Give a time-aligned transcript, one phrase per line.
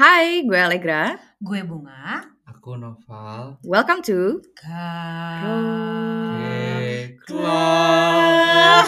[0.00, 1.20] Hai, gue Allegra.
[1.44, 2.24] Gue Bunga.
[2.48, 3.60] Aku Noval.
[3.60, 7.20] Welcome to Ka Club.
[7.28, 8.84] Club.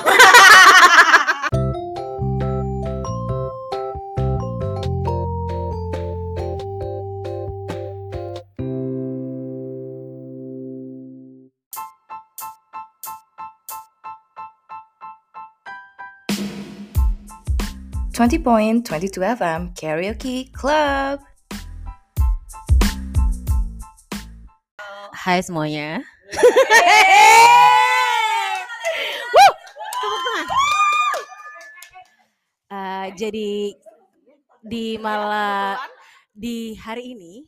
[18.23, 21.19] 20.22 FM Karaoke Club.
[25.11, 25.99] Hai semuanya.
[32.73, 33.77] Uh, jadi
[34.65, 35.77] di malam
[36.33, 37.45] di hari ini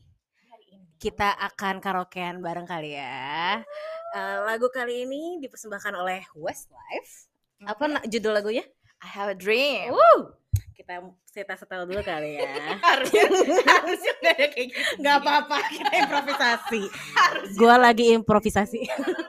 [1.00, 3.64] kita akan karaokean bareng kali ya.
[4.12, 7.32] Uh, lagu kali ini dipersembahkan oleh Westlife.
[7.64, 8.10] Apa mm-hmm.
[8.12, 8.68] judul lagunya?
[9.00, 9.96] I have a dream.
[9.96, 10.43] Woo!
[10.74, 12.50] Kita kita setel dulu kali ya.
[12.90, 13.24] harusnya
[13.62, 14.92] harusnya nggak ada kayak gitu.
[15.06, 16.82] Gak apa-apa, kita improvisasi.
[17.14, 18.80] Harusnya, Gua lagi improvisasi.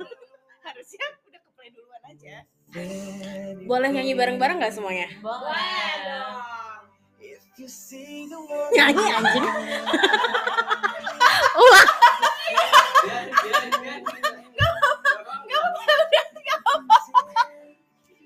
[0.66, 2.36] harusnya udah ke play duluan aja.
[3.70, 5.08] Boleh nyanyi bareng-bareng gak semuanya?
[5.22, 5.86] Boleh
[8.76, 9.48] Nyanyi anjing.
[11.56, 11.90] Ulang.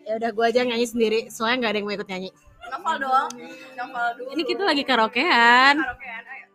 [0.10, 2.34] ya udah gue aja nyanyi sendiri, soalnya nggak ada yang mau ikut nyanyi.
[2.70, 3.30] Novel dong.
[3.76, 4.30] Novel dulu.
[4.38, 5.76] Ini kita lagi karaokean.
[5.82, 6.24] karaokean.
[6.30, 6.46] Ayo.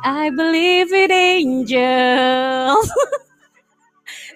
[0.00, 2.88] I believe in angels.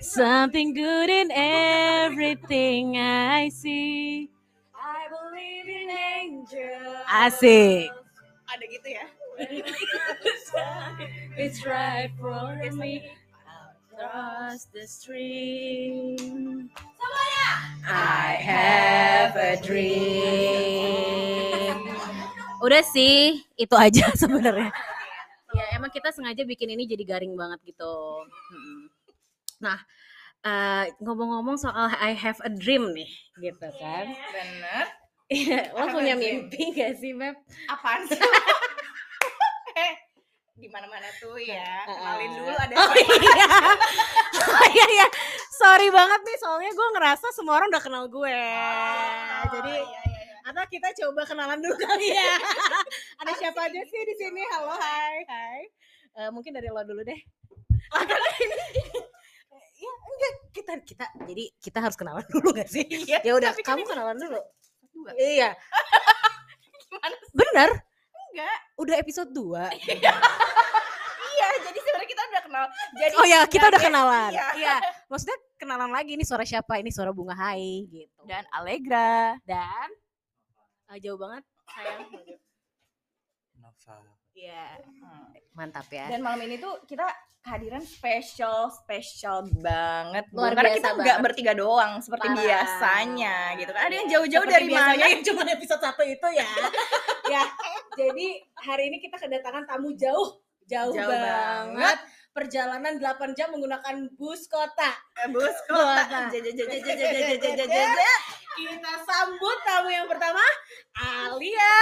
[0.04, 4.28] Something good in everything I see.
[4.76, 7.02] I believe in angels.
[7.08, 7.88] Asik.
[8.52, 9.06] Ada gitu ya?
[11.40, 13.10] It's right for me.
[13.90, 16.70] Across the stream.
[17.86, 20.83] I have a dream.
[22.64, 24.72] Udah sih, itu aja sebenarnya.
[25.52, 28.24] Ya emang kita sengaja bikin ini jadi garing banget gitu.
[29.60, 29.78] Nah,
[30.40, 34.08] eh, ngomong-ngomong soal I have a dream nih, gitu kan?
[34.32, 34.84] Bener.
[35.28, 37.36] Iya, I lo have punya mimpi gak sih, Beb?
[37.68, 38.16] Apaan sih?
[39.84, 39.92] eh,
[40.56, 41.84] di mana-mana tuh ya.
[41.84, 43.48] Kenalin dulu ada Oh iya.
[44.44, 45.06] Oh iya iya.
[45.52, 48.40] Sorry banget nih soalnya gue ngerasa semua orang udah kenal gue.
[49.52, 50.13] Jadi iya, iya, iya.
[50.44, 52.36] Atau kita coba kenalan dulu kali ya.
[53.24, 54.44] Ada siapa aja sih di sini?
[54.52, 55.60] Halo, hai, hai.
[56.20, 57.16] Eh, mungkin dari lo dulu deh.
[59.74, 62.84] ya enggak kita kita jadi kita harus kenalan dulu gak sih?
[62.84, 64.40] Iya, Ya udah kan kamu ini kenalan dulu.
[65.16, 65.50] Iya.
[66.92, 67.34] Gimana sih?
[67.34, 67.70] Bener.
[68.32, 68.58] Enggak.
[68.76, 69.40] Udah episode 2.
[71.34, 72.64] Iya, jadi sebenarnya kita udah kenal.
[72.94, 74.30] Jadi Oh ya, kita udah kenalan.
[74.32, 74.46] Iya.
[74.60, 74.76] Iya.
[75.08, 76.78] Maksudnya kenalan lagi ini suara siapa?
[76.78, 78.20] Ini suara Bunga Hai gitu.
[78.28, 79.88] Dan Allegra dan
[80.86, 82.04] Ah, jauh banget sayang.
[83.56, 84.00] Noval.
[84.34, 84.82] Iya.
[84.82, 85.30] Hmm.
[85.54, 86.10] Mantap ya.
[86.10, 87.06] Dan malam ini tuh kita
[87.40, 90.26] kehadiran spesial spesial banget.
[90.34, 92.40] Luar karena biasa kita nggak bertiga doang seperti Parah.
[92.42, 96.48] biasanya gitu kan ada yang jauh-jauh dari biasanya mana yang cuma episode satu itu ya.
[97.34, 97.42] ya.
[97.94, 98.26] Jadi
[98.58, 101.20] hari ini kita kedatangan tamu jauh jauh, Jauh banget.
[101.22, 101.98] banget
[102.34, 104.90] perjalanan 8 jam menggunakan bus kota.
[105.22, 106.26] Eh, bus kota.
[108.54, 110.42] Kita sambut tamu yang pertama,
[110.98, 111.54] Alia.
[111.54, 111.78] Iya.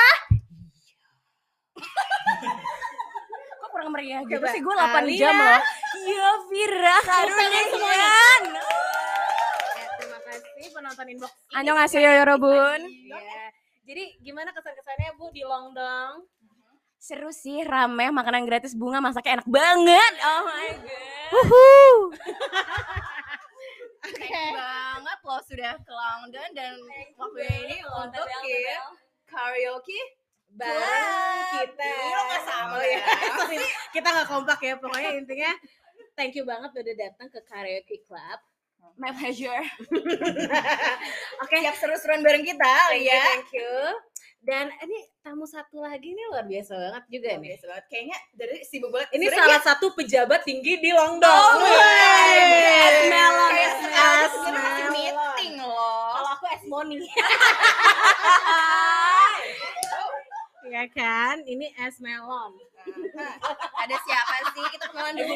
[3.64, 4.60] Kok kurang meriah gitu sih?
[4.60, 5.18] Gue 8 Alia.
[5.18, 5.60] jam loh.
[6.04, 8.42] Yo Vira, Karunian.
[9.96, 11.32] Terima kasih penonton inbox.
[11.56, 12.80] Anjong ngasih yo Robun.
[12.84, 13.42] Iya.
[13.82, 16.22] Jadi gimana kesan-kesannya Bu di Longdong?
[17.02, 20.12] Seru sih, rame, makanan gratis bunga masaknya enak banget.
[20.22, 22.14] Oh my god.
[24.06, 26.78] Thank you banget lo sudah ke London dan
[27.18, 28.54] waktu ini untuk ke
[29.26, 29.98] karaoke
[30.54, 31.90] bareng kita.
[31.90, 33.02] Ih, lo nggak sama Oh, ya.
[33.98, 35.50] kita nggak kompak ya pokoknya intinya
[36.14, 38.38] thank you banget udah datang ke karaoke club.
[38.94, 39.58] My pleasure.
[41.42, 43.22] Oke, Siap seru-seruan bareng kita thank you, ya.
[43.26, 43.72] thank you.
[44.42, 47.54] Dan ini tamu satu lagi nih luar biasa banget juga nih.
[47.54, 47.84] Biasa banget.
[47.86, 49.08] Kayaknya dari sibuk banget.
[49.14, 51.30] Ini Sebenarnya salah satu pejabat tinggi di Longdong.
[51.30, 51.70] Oh, Wih.
[51.70, 52.82] iya.
[52.82, 54.32] Es melon, Kayak es sekarang melon.
[54.34, 56.10] sebenarnya masih meeting loh.
[56.10, 56.98] Kalau aku es money.
[60.74, 61.36] ya kan?
[61.44, 62.50] Ini es melon.
[63.78, 64.64] Ada siapa sih?
[64.74, 65.32] Kita kenalan dulu.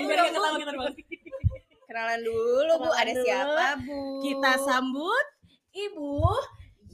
[1.86, 2.90] Kenalan dulu, Bu.
[2.90, 3.22] Ada dulu.
[3.22, 4.02] siapa, Bu?
[4.26, 5.26] Kita sambut
[5.70, 6.26] Ibu.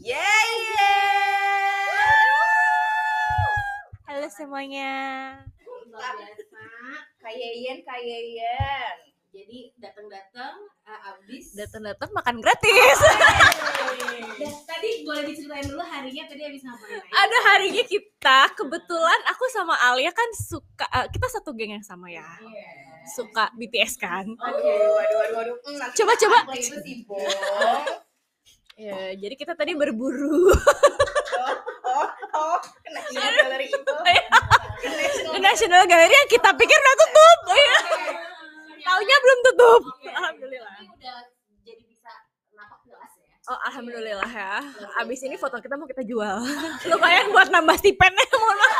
[0.02, 0.42] Yeah,
[4.12, 4.92] Halo semuanya.
[7.16, 8.96] Kayeyen, kayeyen.
[9.32, 12.98] Jadi datang-datang abis Datang-datang makan gratis.
[14.36, 17.00] Dan tadi boleh diceritain dulu harinya tadi habis ngapain?
[17.08, 22.12] Ada harinya kita kebetulan aku sama Alia kan suka eh, kita satu geng yang sama
[22.12, 22.28] ya.
[23.16, 24.28] Suka BTS kan.
[24.28, 25.56] Oke, waduh, waduh, waduh.
[25.64, 26.38] Hmm, Coba, coba.
[28.72, 30.48] Ya, jadi kita tadi berburu
[31.92, 33.94] Oh, oh, kena ingat dari itu.
[35.32, 37.38] ke National Gallery yang kita pikir udah tutup.
[37.52, 37.76] Ya.
[38.82, 39.82] Taunya belum tutup.
[40.10, 40.74] Alhamdulillah.
[40.76, 41.16] Tapi udah
[41.62, 42.12] jadi bisa
[42.52, 43.34] napak jelas ya.
[43.48, 44.54] Oh, alhamdulillah ya.
[45.00, 46.36] Abis ini foto kita mau kita jual.
[46.90, 48.78] Lumayan buat nambah stipen ya, mohon maaf.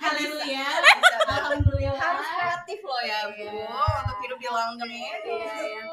[0.00, 0.64] Haleluya.
[0.64, 1.98] Harus Alhamdulillah.
[2.40, 3.46] kreatif loh ya, Bu,
[4.00, 5.02] untuk hidup di London ini.
[5.28, 5.84] Iya, iya.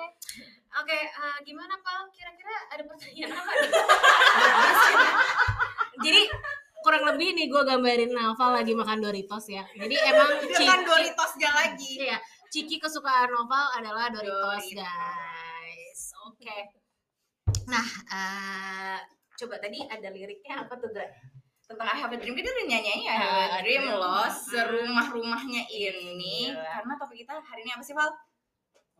[0.77, 2.07] Oke, eh, gimana Pak?
[2.13, 3.51] Kira-kira ada pertanyaan apa?
[6.05, 6.21] Jadi
[6.87, 9.67] kurang lebih nih gue gambarin Naval lagi makan Doritos ya.
[9.75, 11.91] Jadi emang Ciki, Doritosnya lagi.
[11.99, 12.15] iya,
[12.47, 14.79] Ciki kesukaan Noval adalah Doritos, Doritos.
[14.79, 16.01] guys.
[16.31, 16.57] Oke.
[17.67, 18.97] Nah, eh,
[19.35, 21.03] coba tadi ada liriknya apa tuh, Gra?
[21.67, 26.55] tentang I Have a Dream kita udah nyanyi I Have a Dream loh serumah-rumahnya ini
[26.55, 28.07] karena topik kita hari ini apa sih Val?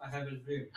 [0.04, 0.68] I have a dream.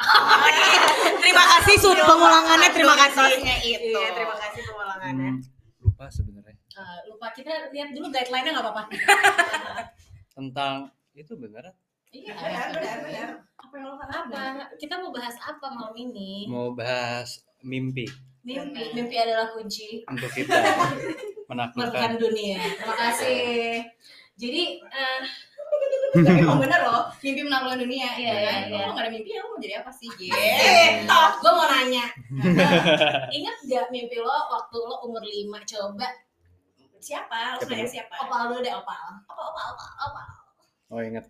[1.19, 3.43] Terima kasih sud pengulangannya terima kasih.
[3.43, 5.33] Itu Iya, terima kasih pengulangannya.
[5.43, 6.60] Hmm, lupa sebenarnya.
[6.81, 8.83] Eh, lupa kita lihat dulu guideline-nya nggak apa-apa.
[10.37, 11.37] Tentang itu?
[11.37, 13.29] Iya, benar benar benar
[13.61, 14.67] apa yang lo apa?
[14.81, 16.49] Kita mau bahas apa malam ini?
[16.49, 18.09] Mau bahas mimpi
[18.41, 20.57] Mimpi, mimpi adalah kunci untuk kita
[21.53, 22.17] menaklukkan.
[22.17, 22.57] dunia.
[22.57, 23.85] Terima kasih.
[24.41, 25.21] Jadi, eh,
[26.25, 28.79] tapi emang bener loh mimpi menaklukkan dunia Iya, iya, iya.
[28.81, 30.35] kalau nggak ada mimpi ya lo mau jadi apa sih gitu
[31.45, 32.05] gue mau nanya.
[33.29, 36.09] Ingat gak mimpi lo waktu lo umur 5 coba?
[37.01, 39.01] Siapa Siapa nanya siapa Opal dulu deh, opal.
[39.27, 40.27] Opal, opal, opal, opal.
[40.91, 41.27] Oh ingat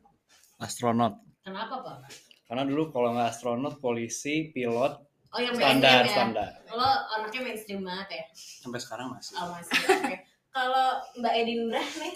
[0.59, 1.15] astronot.
[1.41, 2.11] Kenapa, Pak?
[2.45, 4.99] Karena dulu kalau nggak astronot, polisi, pilot,
[5.31, 6.15] Oh, yang standar, mainstream ya?
[6.19, 6.51] standar.
[6.75, 8.25] Lo anaknya mainstream banget ya?
[8.35, 9.39] Sampai sekarang masih.
[9.39, 9.79] Oh, masih.
[9.79, 10.17] Oke.
[10.51, 10.87] Kalau
[11.23, 12.15] Mbak Edindra nih,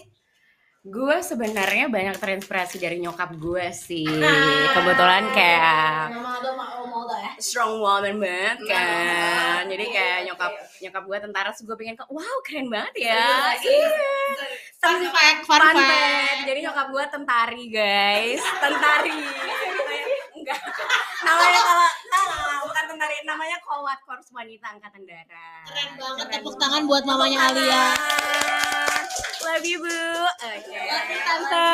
[0.84, 4.04] Gue sebenarnya banyak terinspirasi dari nyokap gue sih.
[4.04, 4.68] Ah.
[4.76, 7.32] Kebetulan kayak ya?
[7.40, 9.64] strong woman banget kan.
[9.64, 10.52] Jadi Oke, kayak oke, nyokap
[10.84, 13.56] nyokap gue tentara, terus gue pengen ke, wow keren banget ya.
[13.64, 13.88] Iya.
[14.76, 16.52] fun fact Fun fact.
[16.52, 19.20] Jadi nyokap gue tentari guys, tentari.
[20.36, 20.60] Enggak.
[21.24, 21.88] Namanya kalau
[22.68, 25.64] bukan tentari, namanya Kowat Korps Wanita Angkatan Darat.
[25.64, 26.26] Keren banget.
[26.28, 27.84] Tepuk tangan buat mamanya Alia.
[29.44, 29.94] Love you, Bu.
[30.42, 30.74] Oke.
[30.74, 31.70] You, Tante.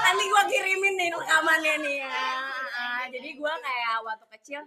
[0.00, 2.24] Nanti gue kirimin nih rekamannya nih ya.
[2.76, 4.60] Ah, jadi gue kayak waktu kecil,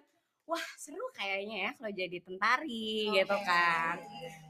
[0.46, 3.98] wah seru kayaknya ya kalau jadi tentari gitu kan.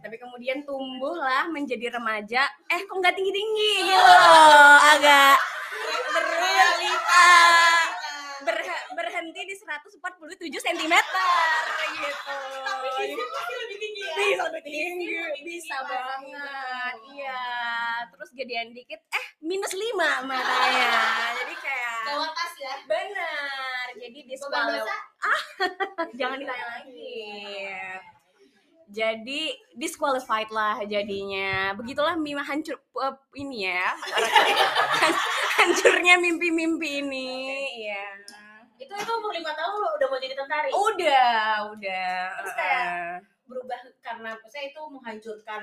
[0.03, 4.77] Tapi kemudian tumbuh lah menjadi remaja, eh kok nggak tinggi-tinggi gitu loh.
[4.99, 5.39] Agak
[6.11, 7.31] berrealita.
[8.95, 9.99] Berhenti di 147
[10.39, 10.93] cm
[11.93, 12.35] gitu.
[13.23, 16.95] masih lebih tinggi ya Bisa lebih tinggi, bisa banget.
[17.13, 17.43] Iya,
[18.13, 20.91] terus gedean dikit, eh minus 5 matanya.
[21.43, 22.73] Jadi kayak Bawa tas ya.
[22.85, 23.85] benar.
[23.97, 24.83] Jadi disqualified.
[24.83, 24.97] dosa.
[26.19, 27.23] Jangan ditanya lagi.
[28.93, 29.41] Jadi
[29.73, 31.73] disqualified lah jadinya.
[31.73, 33.89] Begitulah Mima hancur eh, ini ya.
[35.57, 37.29] Hancurnya mimpi-mimpi ini.
[37.89, 38.05] Iya.
[38.83, 40.65] Itu itu umur 5 tahun lo udah mau jadi tentara.
[40.67, 41.35] Udah,
[41.71, 42.13] udah.
[42.35, 43.15] Terus kayak eh.
[43.43, 45.61] berubah karena saya itu menghancurkan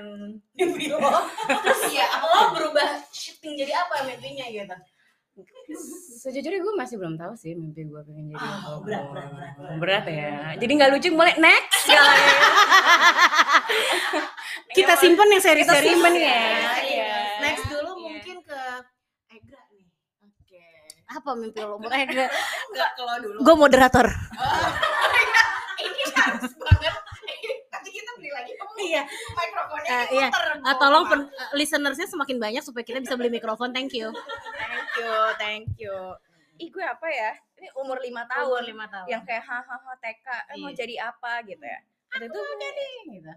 [0.53, 1.01] mimpi lo
[1.61, 4.77] terus ya lo berubah shifting jadi apa mimpinya gitu.
[6.21, 8.69] Sejujurnya gue masih belum tahu sih mimpi gue pengen jadi Ah, apa.
[8.85, 9.77] berat, berat, berat, berat.
[9.81, 10.31] Berat ya.
[10.59, 11.89] Jadi nggak lucu mulai next.
[14.77, 16.21] Kita simpen yang seri-seri simpen ya.
[16.21, 16.33] ya.
[16.85, 17.15] Iya.
[17.41, 18.03] Next dulu Iya.
[18.05, 18.61] mungkin ke
[19.31, 19.87] Egra nih.
[20.27, 20.65] Oke.
[21.11, 21.77] Apa mimpi lo?
[21.83, 22.27] Egra.
[22.73, 24.07] nggak kalau dulu Gue moderator.
[25.81, 26.95] ini harus banget
[27.67, 29.03] nanti kita beli lagi kamu Iya.
[29.33, 30.29] mikrofonnya Eh, iya.
[30.61, 33.71] Ah, tolong pen- listenersnya semakin banyak supaya kita bisa beli mikrofon.
[33.71, 34.13] Thank you.
[34.55, 35.97] thank you thank you
[36.57, 39.09] ih gue apa ya ini umur lima tahun lima tahun.
[39.09, 40.77] yang kayak hahaha TK eh, mau Iya.
[40.77, 42.41] jadi apa gitu ya waktu itu
[43.11, 43.33] gitu.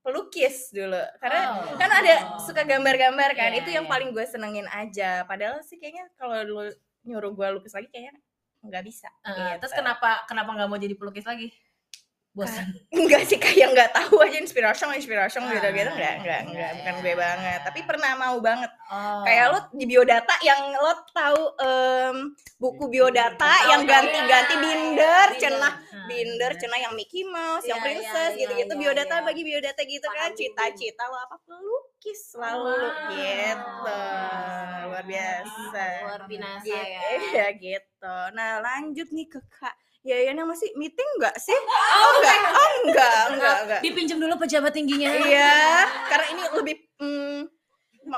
[0.00, 1.76] pelukis dulu karena Oh.
[1.76, 3.92] kan ada suka gambar-gambar kan Iya, itu yang iya.
[3.92, 6.68] paling gue senengin aja padahal sih kayaknya kalau dulu
[7.04, 8.14] nyuruh gue lukis lagi kayaknya
[8.60, 9.64] nggak bisa Eh, gitu.
[9.64, 11.48] Terus kenapa kenapa nggak mau jadi pelukis lagi?
[12.38, 12.66] Bosan.
[12.94, 16.94] enggak sih kayak nggak tahu aja inspirasi inspirasi Ah, gitu gitu enggak enggak enggak bukan
[17.00, 19.20] gue banget tapi pernah mau banget Oh.
[19.20, 22.16] kayak lo di biodata yang lo tahu em,
[22.56, 24.62] buku biodata Oh, yang ganti-ganti iya.
[24.62, 24.88] binder
[25.28, 25.28] Binder.
[25.36, 29.26] cenah Ah, binder cenah yang Mickey Mouse yang Iya, princess iya, gitu-gitu iya, biodata iya.
[29.26, 33.10] bagi biodata gitu kan cita-cita lo apa pelukis selalu Wow.
[33.10, 33.98] gitu
[34.88, 37.00] luar biasa Luar binasa Gitu, ya.
[37.28, 38.14] Iya gitu.
[38.32, 41.52] Nah lanjut nih ke Kak Yayan yang masih meeting nggak sih?
[41.52, 43.80] Oh enggak, oh enggak, enggak, enggak.
[43.82, 45.10] Dipinjam dulu pejabat tingginya.
[45.12, 45.58] Iya,
[46.06, 47.40] karena ini lebih hmm,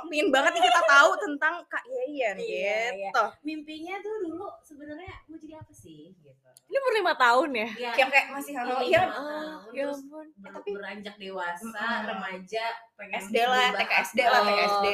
[0.07, 2.81] pingin banget nih kita tahu tentang Kak Yayan Iya, iya.
[3.03, 3.25] gitu.
[3.43, 6.49] Mimpinya tuh dulu sebenarnya mau jadi apa sih gitu.
[6.69, 7.69] Ini umur lima tahun ya?
[7.75, 10.27] Ya, Kayak kayak masih iya, halo, iya, ya tahun, Ya ampun.
[10.37, 12.07] ber- tapi- beranjak dewasa, Mm-mm.
[12.07, 14.87] remaja, pengen SD lah, TK SD lah, TK SD.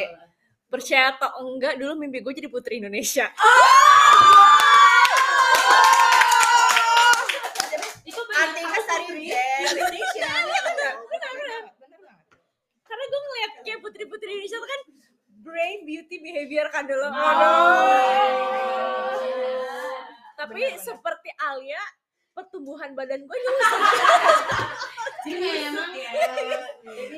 [0.66, 3.28] Percaya atau enggak, dulu mimpi gue jadi putri Indonesia.
[8.02, 10.30] Itu Artika Sari Indonesia.
[12.82, 14.80] Karena gue ngeliat kayak putri-putri Indonesia tuh kan
[15.44, 17.04] brain, beauty, behavior kan dulu.
[20.36, 21.82] Tapi seperti Alia,
[22.32, 23.80] pertumbuhan badan gue nyusut.
[25.26, 25.90] Jadi memang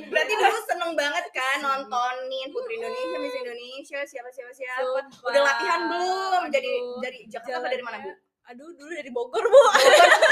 [0.08, 4.80] Berarti dulu seneng banget kan nontonin Putri Indonesia, Miss Indonesia, siapa siapa siapa.
[4.82, 5.28] Sumpah.
[5.28, 6.40] Udah latihan belum?
[6.50, 8.10] Aduh, dari Jakarta apa dari mana bu?
[8.48, 9.60] Aduh, dulu dari Bogor, Bu.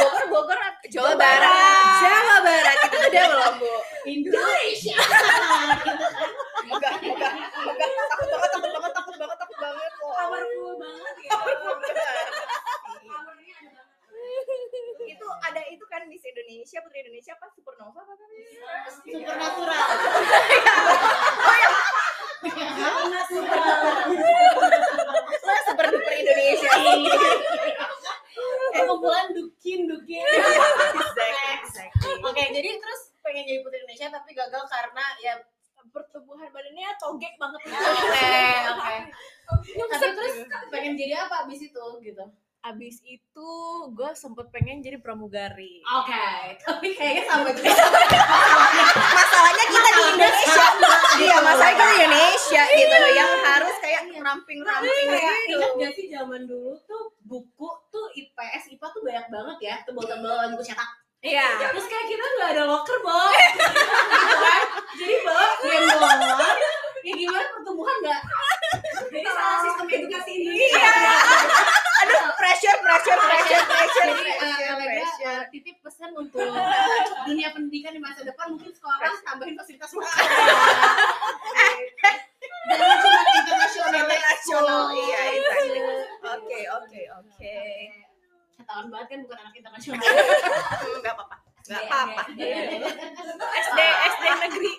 [0.00, 0.58] Bogor, Bogor,
[0.88, 2.00] Jawa Barat.
[2.00, 3.74] Jawa Barat itu udah belum bu?
[4.08, 4.96] Indonesia.
[6.66, 7.92] Enggak, enggak, enggak.
[8.08, 9.90] Takut banget, takut banget, takut banget, takut banget.
[10.00, 10.12] kok.
[10.16, 11.36] Powerful banget ya.
[15.06, 18.90] itu ada itu kan Miss Indonesia, Putri Indonesia apa Supernova apa namanya?
[18.90, 19.86] Supernatural.
[25.46, 26.70] Lo Super Duper Indonesia.
[28.76, 30.22] Kumpulan dukin dukin.
[31.56, 32.14] Exactly.
[32.22, 35.34] Oke, jadi terus pengen jadi putri Indonesia tapi gagal karena ya
[35.86, 37.60] Pertumbuhan badannya togek banget.
[37.72, 38.28] oke
[38.74, 38.96] oke.
[39.96, 40.34] Tapi terus
[40.68, 42.24] pengen jadi apa abis itu gitu?
[42.60, 43.50] Abis itu
[43.94, 45.84] gue sempet pengen jadi pramugari.
[45.84, 46.24] Oke,
[46.58, 47.70] tapi kayaknya sama juga.
[49.12, 50.64] Masalahnya kita di Indonesia.
[51.16, 55.54] Iya, masalahnya kita di Indonesia gitu yang harus kayak ramping-ramping Kayak gitu.
[55.54, 60.50] ingat gak sih zaman dulu tuh buku tuh IPS IPA tuh banyak banget ya tebal-tebal
[60.52, 60.90] buku cetak.
[61.26, 61.46] Iya.
[61.58, 63.58] Terus kayak kita nggak ada locker box, gitu
[64.38, 64.62] kan?
[64.94, 66.56] Jadi bawa gendongan.
[67.02, 68.20] Ya gimana pertumbuhan nggak?
[69.06, 70.90] Jadi salah sistem edukasi Indonesia.
[71.96, 75.30] Aduh, pressure, pressure, pressure, pressure, Jadi eh, pressure, pressure.
[75.32, 76.46] eh, titip pesan untuk
[77.24, 80.26] dunia pendidikan di masa depan mungkin sekolah tambahin fasilitas makan.
[82.66, 83.90] Jangan cuma internasional.
[83.96, 85.80] Internasional, iya, exactly.
[86.20, 87.56] Oke, oke, oke.
[88.56, 90.00] Ketahuan banget kan bukan anak internasional.
[91.00, 91.36] Enggak apa-apa.
[91.66, 92.22] Enggak apa-apa.
[92.32, 94.72] SD, SD negeri.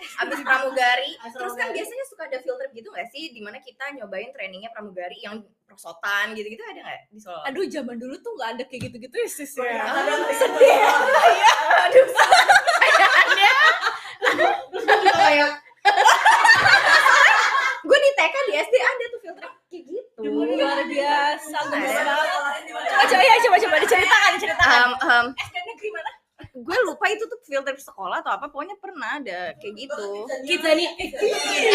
[0.00, 1.76] Abis pramugari, terus kan pramugari.
[1.76, 3.36] biasanya suka ada filter gitu nggak sih?
[3.36, 7.44] Di mana kita nyobain trainingnya pramugari yang prosotan gitu-gitu ada nggak di Solo?
[7.44, 9.52] Aduh, zaman dulu tuh nggak ada kayak gitu-gitu ya, sis.
[9.60, 9.84] ya.
[10.40, 10.78] sedih.
[11.84, 12.06] Aduh,
[12.80, 13.52] sayaannya.
[14.72, 15.50] Terus kan juga kayak
[17.80, 20.20] Gue di TK di SD ada tuh filter kayak gitu.
[20.26, 22.02] Luar biasa, gemes Ada.
[22.04, 22.62] banget.
[22.66, 24.74] Coba, coba, ya, coba, coba diceritakan, diceritakan.
[24.74, 26.12] Um, um, SD negeri mana?
[26.50, 30.88] gue lupa itu tuh filter sekolah atau apa pokoknya pernah ada kayak gitu kita nih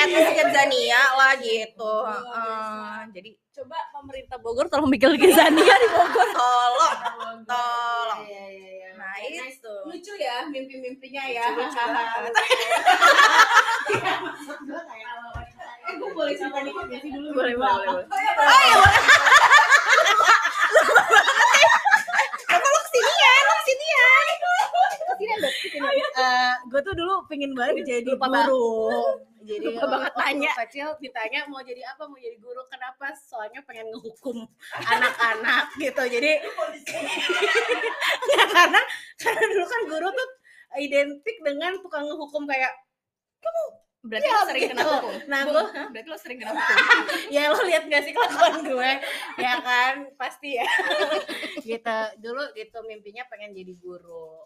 [0.04, 3.08] etnis Kidzania lah gitu Heeh.
[3.14, 6.28] jadi Coba pemerintah Bogor tolong bikin Gizania di Bogor.
[6.28, 8.90] tolong tolong Iya, iya, iya.
[9.00, 11.56] nah itu lucu ya mimpi-mimpinya ya.
[11.56, 12.36] Lucu banget.
[15.86, 17.27] Iya, Eh, gue boleh cerita dikit gak sih dulu?
[17.32, 19.01] boleh boleh boleh Oh, iya, oh iya boleh
[22.42, 23.42] Kenapa lo kesinian?
[23.42, 24.25] Lo kesinian?
[25.06, 26.10] Kesinian dong, kesinian.
[26.15, 28.65] Eh, gue tuh dulu pengen banget jadi Lupa guru.
[29.42, 30.51] Jadi Lupa banget waktu tanya.
[30.60, 34.42] kecil ditanya mau jadi apa mau jadi guru kenapa soalnya pengen ngehukum
[34.82, 36.42] anak-anak gitu jadi
[38.27, 38.82] ya karena
[39.15, 40.30] karena dulu kan guru tuh
[40.75, 42.74] identik dengan tukang ngehukum kayak
[44.06, 44.94] Berarti Ya, lo sering kena gitu.
[44.94, 45.14] hukum.
[45.26, 45.88] Nah, hah?
[45.90, 46.78] berarti lo sering kena hukum.
[47.36, 48.92] ya lo lihat gak sih kelakuan gue
[49.36, 50.68] ya kan pasti ya
[51.66, 54.46] gitu dulu gitu mimpinya pengen jadi guru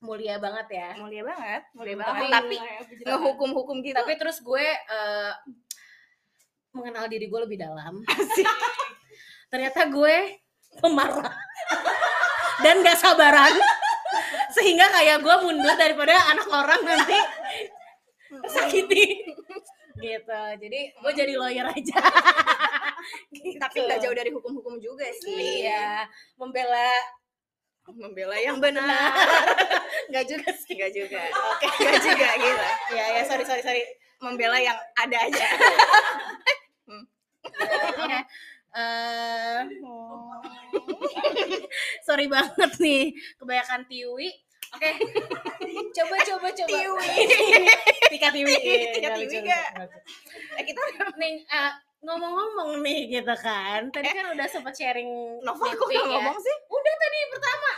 [0.00, 2.30] mulia banget ya Mulia banget, mulia Hmm, banget.
[2.32, 3.94] tapi- Tapi ngehukum-hukum gitu.
[3.94, 5.32] tapi terus gue eh,
[6.70, 8.02] mengenal diri gue lebih dalam
[9.48, 10.16] ternyata gue
[10.78, 11.34] pemarah
[12.60, 13.54] dan gak sabaran
[14.50, 17.18] sehingga kayak gue mundur daripada anak orang nanti
[18.44, 19.04] tersakiti
[20.04, 21.98] gitu jadi gue jadi lawyer aja
[23.34, 23.58] gitu.
[23.58, 25.64] tapi nggak jauh dari hukum-hukum juga sih.
[25.64, 26.04] iya
[26.36, 26.88] membela
[27.90, 29.10] Membela yang benar.
[30.14, 31.20] nggak juga sih Enggak juga.
[31.26, 32.64] Oke, enggak juga gitu.
[32.94, 33.82] ya ya sorry sorry sorry
[34.22, 35.46] Membela yang ada aja.
[38.70, 39.60] eh
[42.06, 43.10] sorry banget nih
[43.42, 44.30] kebanyakan tiwi
[44.70, 44.90] Oke.
[45.90, 46.68] coba coba coba.
[46.68, 47.08] Tiwi.
[48.10, 48.54] Tika Tiwi.
[48.54, 49.66] Iya, Tika Tiwi lucu, nggak?
[49.74, 49.98] lucu, lucu.
[50.58, 50.80] Eh, kita
[51.18, 53.90] Nih, eh, ngomong-ngomong nih gitu kan.
[53.90, 55.10] Tadi kan udah sempat sharing
[55.42, 56.02] Nova kok ya.
[56.06, 56.56] ngomong sih?
[56.66, 57.72] Udah tadi pertama.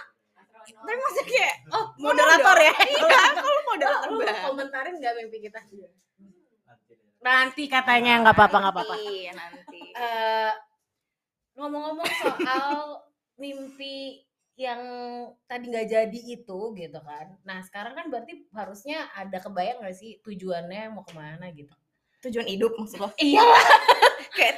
[0.62, 2.74] Tapi masih kayak Oh, moderator ya?
[2.86, 3.02] Iya,
[3.34, 5.58] kalau Oh, moderator lu komentarin nggak mimpi kita?
[7.22, 8.94] Nanti katanya nggak apa-apa nggak apa-apa.
[8.94, 9.80] Nanti, nanti.
[9.94, 10.52] Eh,
[11.54, 13.02] ngomong-ngomong soal
[13.38, 14.22] mimpi
[14.62, 14.82] yang
[15.50, 17.26] tadi nggak jadi itu gitu kan.
[17.42, 21.74] Nah sekarang kan berarti harusnya ada kebayang nggak sih tujuannya mau ke mana gitu?
[22.22, 23.10] Tujuan hidup maksud lo?
[23.18, 23.42] Iya.
[24.38, 24.56] Kayak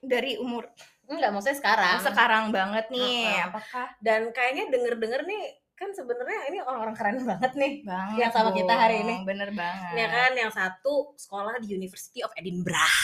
[0.00, 0.72] dari umur
[1.08, 1.98] Enggak maksudnya sekarang.
[2.04, 3.32] sekarang banget nih.
[3.32, 3.48] Heeh.
[3.48, 5.42] Apakah Dan kayaknya denger-denger nih
[5.72, 7.72] kan sebenarnya ini orang-orang keren banget nih.
[7.86, 9.14] banget Yang sama kita hari ini.
[9.24, 9.94] Bener banget.
[9.96, 12.96] Ya kan yang satu sekolah di University of Edinburgh.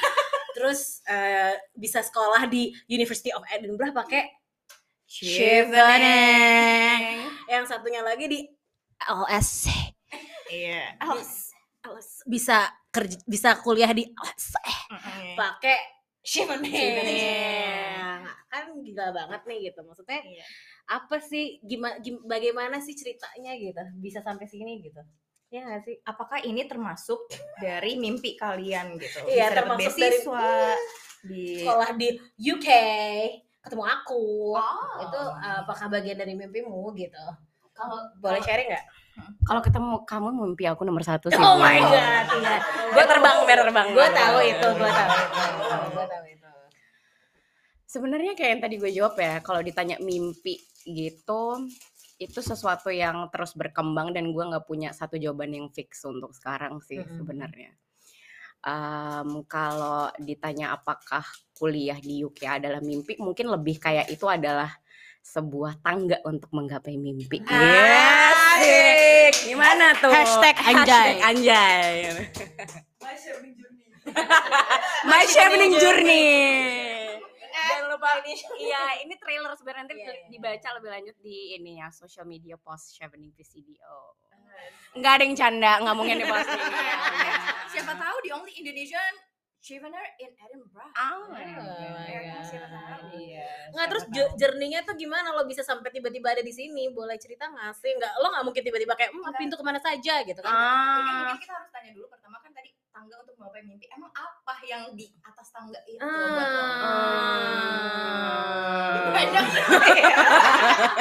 [0.56, 4.41] Terus eh, bisa sekolah di University of Edinburgh pakai
[5.12, 7.04] Chevening.
[7.44, 8.40] yang satunya lagi di
[8.98, 9.68] LSC.
[10.48, 10.96] Iya.
[11.00, 11.52] LS,
[11.82, 12.08] LS.
[12.24, 14.54] bisa kerja bisa kuliah di LSC
[15.34, 15.76] pakai
[16.22, 18.22] Chevening.
[18.46, 19.80] Kan gila banget nih gitu.
[19.82, 20.44] Maksudnya Iya.
[20.88, 25.00] apa sih gimana bagaimana sih ceritanya gitu bisa sampai sini gitu.
[25.48, 25.96] Ya gak sih?
[26.02, 27.28] Apakah ini termasuk
[27.58, 29.20] dari mimpi kalian gitu?
[29.28, 30.48] Iya, termasuk dari- beasiswa
[31.22, 32.08] di Sekolah di
[32.40, 32.68] UK,
[33.62, 34.58] ketemu aku.
[34.58, 35.02] Oh.
[35.06, 37.24] Itu uh, apakah bagian dari mimpimu gitu?
[37.72, 38.86] Kalau Boleh sharing nggak?
[39.44, 41.36] kalau ketemu kamu mimpi aku nomor satu sih.
[41.36, 42.56] Oh my god, iya.
[42.96, 43.86] Gue terbang, biar terbang.
[43.92, 45.40] Gue tahu itu, gue tahu itu.
[45.92, 46.50] Gue tahu itu.
[47.84, 50.56] Sebenarnya kayak yang tadi gue jawab ya, kalau ditanya mimpi
[50.88, 51.68] gitu,
[52.16, 56.80] itu sesuatu yang terus berkembang dan gue nggak punya satu jawaban yang fix untuk sekarang
[56.80, 57.20] sih Mm-mm.
[57.20, 57.76] sebenarnya.
[58.62, 64.70] Em, kalau ditanya apakah kuliah di UK adalah mimpi, mungkin lebih kayak itu adalah
[65.18, 67.42] sebuah tangga untuk menggapai mimpi.
[67.42, 69.34] Asik.
[69.50, 70.10] Gimana tuh?
[70.10, 70.78] Hashtag anjay.
[70.78, 71.90] Hashtag anjay.
[75.06, 76.26] My Chevening Journey.
[77.52, 78.08] Jangan lupa
[78.58, 80.26] iya ini trailer sebenarnya nanti Iya, iya.
[80.26, 83.98] dibaca lebih lanjut di ini ya social media post Chevening VCDO.
[84.92, 86.60] Enggak ada yang canda, nggak mungkin di posting.
[87.72, 89.12] Siapa tahu di Only Indonesian
[89.62, 90.90] Chevener in Edinburgh.
[90.92, 93.06] Oh, Oh Ya tahu.
[93.14, 93.46] Iya.
[93.72, 94.04] Nggak terus
[94.36, 96.90] journey-nya tuh gimana lo bisa sampai tiba-tiba ada di sini?
[96.92, 97.94] Boleh cerita nggak sih?
[97.94, 100.50] Nggak, lo nggak mungkin tiba-tiba kayak "Hmm, pintu ke mana saja gitu kan?
[100.52, 103.88] Mungkin, Ah, mungkin kita harus tanya dulu pertama kan tadi tangga untuk menggapai mimpi.
[103.96, 105.98] Emang apa yang di atas tangga itu?
[106.04, 106.62] buat lo?
[106.62, 107.00] Ah.
[109.16, 109.44] Banyak.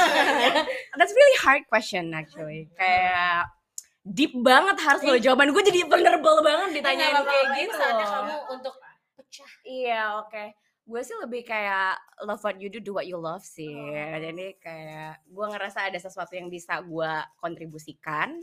[0.98, 2.72] that's really hard question actually.
[2.74, 3.52] Kayak
[4.00, 7.76] deep banget harus lo jawaban gue jadi vulnerable banget apa-apa, kayak itu gitu.
[7.76, 8.74] saatnya kamu untuk
[9.16, 9.50] pecah.
[9.68, 10.44] Iya, oke.
[10.90, 13.70] Gue sih lebih kayak love what you do, do what you love sih.
[13.94, 18.40] Jadi kayak gue ngerasa ada sesuatu yang bisa gue kontribusikan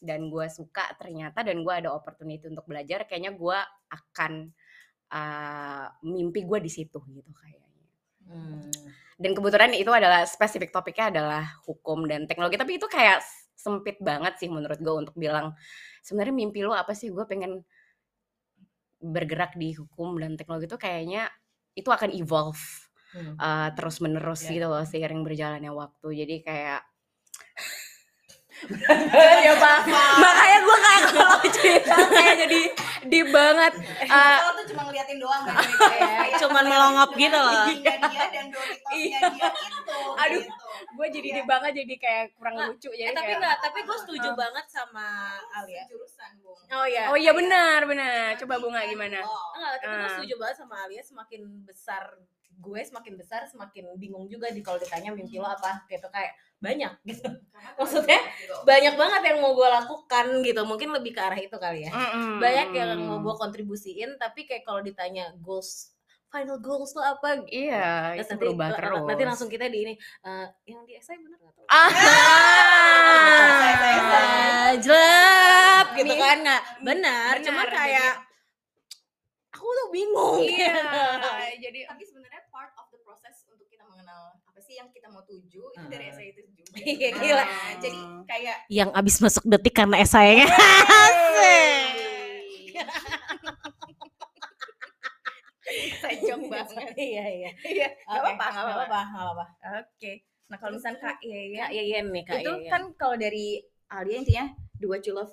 [0.00, 3.04] dan gue suka ternyata dan gue ada opportunity untuk belajar.
[3.04, 3.58] Kayaknya gue
[3.92, 4.32] akan
[5.12, 7.68] uh, mimpi gue di situ gitu kayaknya.
[9.20, 12.56] Dan kebetulan itu adalah spesifik topiknya adalah hukum dan teknologi.
[12.56, 13.20] Tapi itu kayak
[13.52, 15.52] sempit banget sih menurut gue untuk bilang
[16.00, 17.12] sebenarnya mimpi lo apa sih?
[17.12, 17.60] Gue pengen
[19.00, 21.28] bergerak di hukum dan teknologi itu kayaknya
[21.76, 22.60] itu akan evolve
[23.10, 23.34] Hmm.
[23.42, 24.54] uh, terus menerus Ya.
[24.54, 26.08] gitu loh seiring berjalannya waktu.
[26.14, 26.86] Jadi kayak
[29.40, 29.78] ya pak.
[30.18, 32.60] makanya gue kayak kalau cerita kayak jadi
[33.08, 33.72] deep banget.
[34.04, 35.56] Uh, Kalau tuh cuma ngeliatin doang kan.
[35.90, 37.64] Kayak cuman melongop gitu loh.
[37.66, 39.98] Giginya dia dan Doritosnya dia itu.
[40.20, 40.52] Aduh, gitu.
[40.90, 43.96] gue jadi deep banget jadi kayak kurang Nah, lucu jadi Eh, tapi enggak, tapi gue
[43.96, 45.06] setuju banget sama
[45.56, 45.84] Alia.
[45.88, 46.60] Jurusan, Bung.
[46.70, 47.08] Oh iya.
[47.08, 48.36] Oh iya benar benar.
[48.36, 49.24] Coba bunga gimana?
[49.24, 52.04] Enggak, tapi gue setuju banget sama Alia semakin besar
[52.60, 56.06] gue semakin besar semakin bingung juga di kalau ditanya mimpi lo apa gitu.
[56.06, 57.28] Kayak banyak gitu.
[57.80, 58.20] Maksudnya,
[58.62, 60.60] banyak banget yang mau gue lakukan gitu.
[60.62, 61.90] Mungkin lebih ke arah itu kali ya.
[62.36, 65.92] Banyak yang mau gue kontribusiin tapi kayak kalau ditanya goals
[66.30, 67.42] final goals tuh apa?
[67.50, 69.02] Iya, Terus itu berubah eh, terus.
[69.02, 71.90] nanti langsung kita di ini eh, yang di SI bener gak tuh Ah.
[74.78, 76.36] jelek gitu kan.
[76.38, 78.14] Nggak benar Benar, cuma kayak
[79.60, 81.30] aku tuh bingung Iya, gitu.
[81.64, 85.20] jadi tapi sebenarnya part of the process untuk kita mengenal apa sih yang kita mau
[85.22, 86.10] tuju itu dari Ah.
[86.10, 86.64] essay itu juga.
[86.80, 87.44] Iya, gila.
[87.44, 90.48] Nah, jadi kayak Yang abis masuk detik karena esainya.
[96.00, 96.86] sajong banget.
[96.98, 99.00] iya iya Iya, nggak Oke, apa-apa, nggak nggak apa-apa.
[99.04, 99.44] nggak apa-apa
[99.80, 100.12] Oke.
[100.50, 102.66] Nah, kalau misalnya Kak Yaya, Kak Yeyen nih Kak itu Yeyen.
[102.66, 103.46] kan kalau dari
[103.86, 104.44] Alia intinya
[104.74, 105.30] do what you love,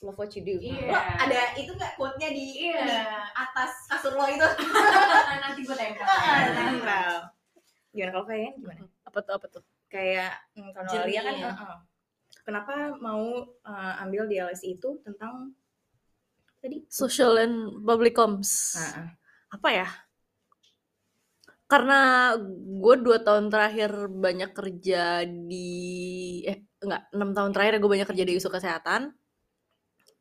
[0.00, 0.56] love what you do.
[0.56, 0.90] Iya.
[0.90, 2.82] Lo ada itu nggak quote-nya di, Iya.
[2.84, 2.96] di
[3.36, 4.48] atas kasur lo itu?
[5.44, 6.06] nanti gue tempel.
[6.56, 7.12] Nempel.
[7.90, 8.82] Gimana kalau kalian gimana?
[9.04, 9.64] Apa tuh apa tuh?
[9.90, 11.50] kayak hmm, kalau Alia kan ya.
[11.50, 11.78] uh-uh.
[12.46, 15.52] kenapa mau uh, ambil di LSI itu tentang
[16.62, 19.10] tadi social and public comms Nah,
[19.50, 19.88] apa ya
[21.66, 22.34] karena
[22.82, 25.70] gue dua tahun terakhir banyak kerja di
[26.46, 29.14] eh enggak enam tahun terakhir gue banyak kerja di isu kesehatan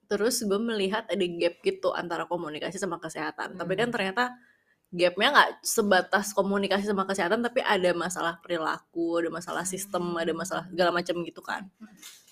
[0.09, 3.53] terus gue melihat ada gap gitu antara komunikasi sama kesehatan.
[3.55, 4.33] Tapi kan ternyata
[4.89, 10.65] gapnya nggak sebatas komunikasi sama kesehatan tapi ada masalah perilaku ada masalah sistem ada masalah
[10.65, 11.69] segala macam gitu kan.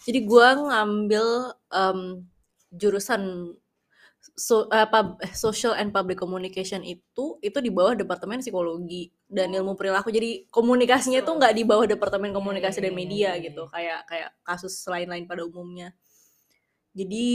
[0.10, 1.26] Jadi gue ngambil
[1.70, 2.00] em,
[2.74, 3.54] jurusan
[4.34, 9.78] so, pub- eh, social and public communication itu itu di bawah departemen psikologi dan ilmu
[9.78, 10.10] perilaku.
[10.10, 15.30] Jadi komunikasinya tuh nggak di bawah departemen komunikasi dan media gitu kayak kayak kasus lain-lain
[15.30, 15.94] pada umumnya
[16.98, 17.26] jadi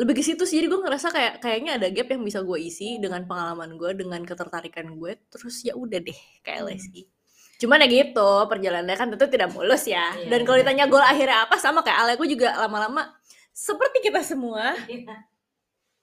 [0.00, 0.58] lebih ke situ sih.
[0.58, 4.24] Jadi gue ngerasa kayak kayaknya ada gap yang bisa gue isi dengan pengalaman gue dengan
[4.24, 7.04] ketertarikan gue terus ya udah deh kayak LSI
[7.60, 10.16] cuman ya gitu perjalanannya kan tentu tidak mulus ya.
[10.32, 13.12] Dan kalau ditanya goal akhirnya apa sama kayak Ale gue juga lama-lama
[13.52, 14.72] seperti kita semua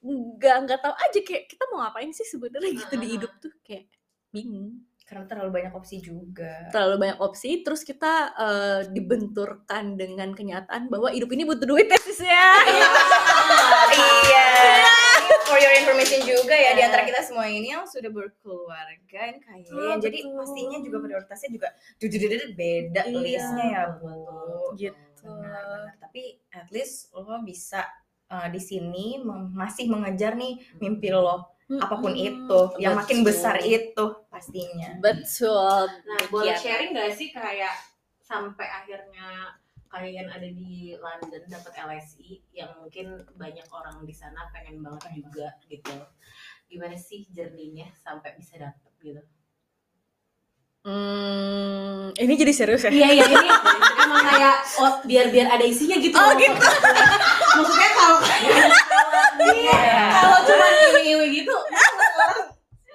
[0.05, 3.89] nggak nggak tahu aja kayak kita mau ngapain sih sebenarnya gitu di hidup tuh kayak
[4.29, 6.67] bingung karena terlalu banyak opsi juga.
[6.69, 11.95] Terlalu banyak opsi terus kita eh, dibenturkan dengan kenyataan bahwa hidup ini butuh duit ya
[11.97, 12.51] sis ya.
[13.87, 14.47] Iya.
[15.47, 19.63] For your information juga ya di antara kita semua ini yang sudah berkeluarga yang kaya
[19.71, 20.35] Oh, jadi betul.
[20.35, 21.67] pastinya juga prioritasnya juga
[22.51, 24.11] beda Iya, listnya ya bu
[24.75, 24.99] gitu.
[25.23, 25.95] Benar-benar.
[25.99, 27.83] tapi at least lo bisa
[28.27, 29.19] uh, di sini
[29.55, 33.27] masih mengejar nih mimpi lo apa pun itu yang makin Betul.
[33.27, 36.63] besar itu pastinya betul Nah, boleh Iya.
[36.63, 37.75] sharing gak sih kayak
[38.23, 39.51] sampai akhirnya
[39.87, 45.47] kalian ada di London dapat LSI yang mungkin banyak orang di sana pengen banget juga
[45.67, 45.95] gitu.
[46.67, 49.23] Gimana sih journey-nya sampai bisa dapet gitu?
[50.87, 53.47] Hmm, ini jadi serius ya Iya iya ini
[53.99, 56.15] emang kayak oh, biar biar ada isinya gitu.
[56.15, 56.55] Oh gitu.
[57.59, 58.17] Maksudnya kalau
[59.37, 59.99] Iya.
[60.15, 61.51] kalau cuma iwi-iwi gitu,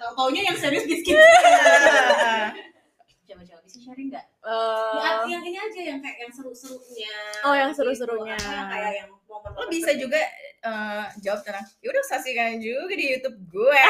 [0.01, 1.21] orang taunya yang serius di skip.
[3.29, 4.25] Coba-coba bisa sharing nggak?
[4.43, 7.15] Eh, yang, yang ini aja yang kayak yang seru-serunya.
[7.47, 7.87] Oh, yang gitu.
[7.87, 8.35] seru-serunya.
[8.35, 10.19] Yang kayak yang momen lo bisa juga
[10.67, 13.81] uh, jawab tenang yaudah saksikan juga di YouTube gue.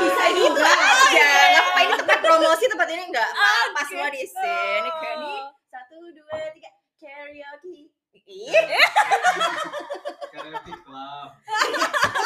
[0.00, 0.64] Bisa juga.
[0.70, 2.64] aja nggak apa ini tempat promosi?
[2.68, 3.30] Tempat ini nggak?
[3.72, 5.34] Pas semua di sini kayak ini
[5.72, 6.70] satu dua tiga.
[7.00, 7.88] Karaoke.
[8.12, 8.52] Ih,
[10.36, 11.28] Karaoke club.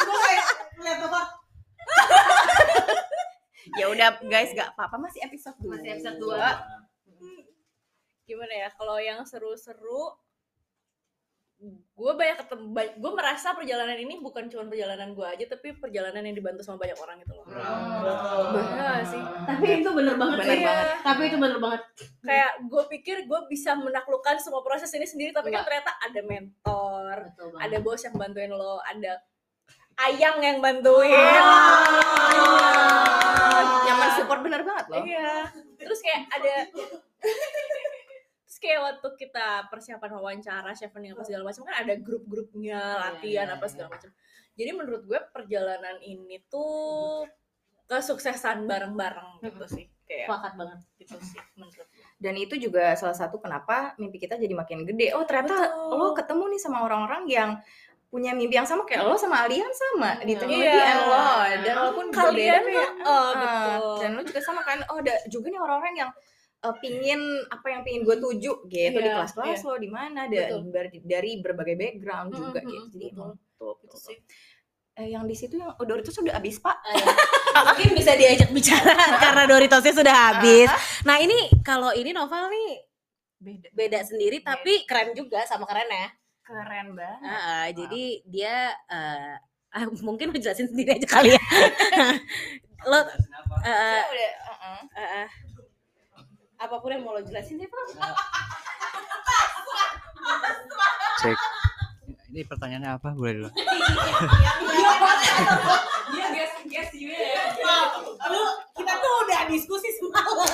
[0.03, 0.45] Gue kayak
[0.83, 1.21] lihat apa?
[3.85, 6.49] Ya udah guys nggak apa-apa masih episode dua Masih episode dua.
[8.25, 10.17] gimana ya kalau yang seru-seru
[11.95, 12.65] gue banyak ketemu
[12.99, 16.97] gue merasa perjalanan ini bukan cuma perjalanan gue aja tapi perjalanan yang dibantu sama banyak
[16.99, 17.45] orang gitu loh
[18.51, 19.21] Bener sih.
[19.47, 20.61] Tapi itu bener banget Bener sih.
[20.61, 20.87] banget.
[20.99, 21.81] Tapi itu bener banget.
[22.21, 25.67] kayak gue pikir gue bisa menaklukkan semua proses ini sendiri tapi kan Enggak.
[25.85, 27.15] ternyata ada mentor
[27.55, 29.21] ada bos yang bantuin lo ada
[29.95, 31.35] ayang yang bantuin.
[33.85, 35.03] Yang mensupport bener banget loh.
[35.03, 35.33] Iya.
[35.79, 36.55] Terus kayak ada
[38.45, 43.55] terus kayak waktu kita persiapan wawancara chevening apa segala macam kan ada grup-grupnya latihan iya,
[43.57, 43.71] apa iya.
[43.71, 44.09] segala macam.
[44.55, 47.27] Jadi menurut gue perjalanan ini tuh
[47.85, 50.27] kesuksesan bareng-bareng gitu sih kayak.
[50.31, 50.79] Sepakat banget.
[51.03, 51.87] gitu sih menurut gue.
[52.15, 55.11] Dan itu juga salah satu kenapa mimpi kita jadi makin gede.
[55.13, 55.99] Oh ternyata Betul.
[55.99, 57.49] lo ketemu nih sama orang-orang yang
[58.15, 60.39] punya mimpi yang sama kayak lo sama Alian sama di Iya.
[60.39, 60.87] teknologi Iya.
[60.87, 64.79] and law dan walaupun berbeda kalian kayak oh ah, betul dan lo juga sama kan
[64.87, 66.11] oh ada juga nih orang-orang yang
[66.61, 70.47] eh, pingin apa yang pingin gue tuju gitu di Iya, kelas-kelas lo di mana dan
[70.47, 70.71] Betul.
[70.71, 73.19] dari, dari berbagai background Mm, juga mm, gitu jadi betul.
[73.19, 74.17] emang tuh, Itu tuh, sih.
[74.95, 76.77] eh, yang di situ yang oh, Doritos sudah habis pak
[77.67, 80.67] Mungkin bisa diajak bicara karena Doritosnya sudah habis.
[81.03, 82.71] Nah ini kalau ini novel nih
[83.37, 86.07] beda beda sendiri tapi keren juga sama keren ya.
[86.45, 89.33] Keren banget Ah, Jadi dia eh,
[89.75, 91.41] ah, mungkin lo jelasin sendiri aja kali ya.
[92.89, 93.17] lo udah
[93.65, 94.81] uh-uh.
[94.93, 95.27] eh, eh,
[96.55, 97.85] apa pun yang mau lo jelasin sih Pak.
[101.21, 101.39] Cek.
[102.29, 103.09] Ini pertanyaannya apa?
[103.11, 103.49] Boleh dulu.
[106.11, 107.43] Dia guess guess juga ya.
[108.27, 108.41] Lu
[108.75, 110.49] kita tuh udah diskusi semalam.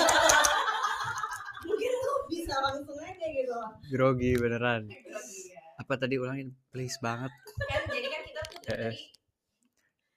[1.61, 3.53] Mungkin lu bisa langsung aja gitu.
[3.89, 4.85] Grogi beneran.
[5.91, 6.55] Apa tadi ulangin?
[6.71, 7.27] Please banget.
[7.67, 8.95] kan jadi kan kita tuh tadi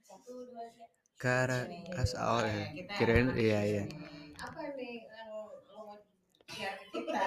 [0.06, 0.86] satu dua tiga
[1.18, 1.66] Kara
[1.98, 2.86] as oh, ya.
[2.94, 3.84] Kirain iya iya.
[4.38, 5.58] Apa nih yang mau
[6.94, 7.26] kita?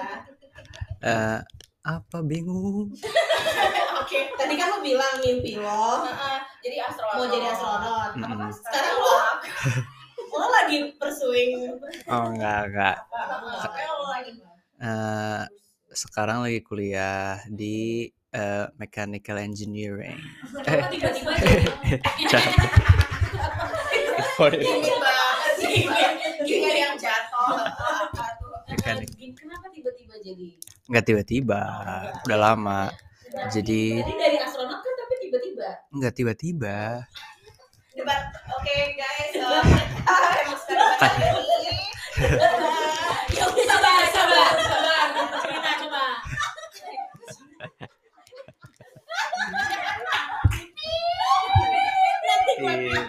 [1.04, 1.38] Eh,
[1.84, 2.88] apa bingung?
[4.00, 6.08] Oke, tadi kan lo bilang mimpi lo
[6.64, 8.10] jadi astronot mau jadi astronot.
[8.64, 9.12] Sekarang lo
[10.40, 11.76] lo lagi pursuing
[12.08, 12.96] Oh enggak enggak.
[14.80, 15.42] Eh,
[15.92, 20.18] sekarang lagi kuliah di eh, mechanical engineering.
[20.62, 21.30] Eh, tiba-tiba
[26.78, 27.58] yang jatuh.
[28.70, 29.10] Mekanik.
[29.34, 30.48] kenapa tiba-tiba jadi
[30.88, 31.60] Enggak tiba-tiba,
[32.24, 32.88] udah lama.
[33.52, 37.04] Jadi dari astronot kan tapi tiba-tiba enggak tiba-tiba.
[37.92, 38.22] Debat.
[38.56, 39.32] Oke guys.
[39.36, 40.42] eh,
[41.60, 41.76] ini.
[43.36, 45.06] ya udah sabar sabar sabar
[45.44, 46.04] cerita coba
[52.58, 53.02] Iya.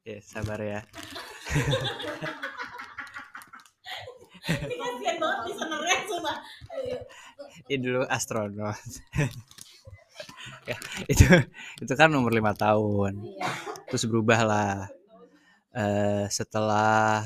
[0.00, 0.80] Ya, sabar ya.
[4.50, 6.36] ini kasihan banget listenernya sumpah
[7.70, 8.78] Ini dulu astronot.
[10.70, 11.26] ya, itu
[11.82, 13.22] itu kan umur lima tahun.
[13.90, 14.74] Terus berubah lah.
[15.70, 17.22] Eh, setelah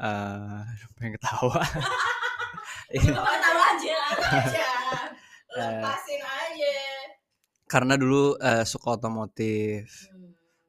[0.00, 0.60] eh
[0.96, 1.60] pengen ketawa.
[2.96, 3.96] Tahu aja.
[4.40, 4.66] aja.
[5.56, 6.76] Lepasin aja.
[7.66, 9.90] karena dulu eh, suka otomotif.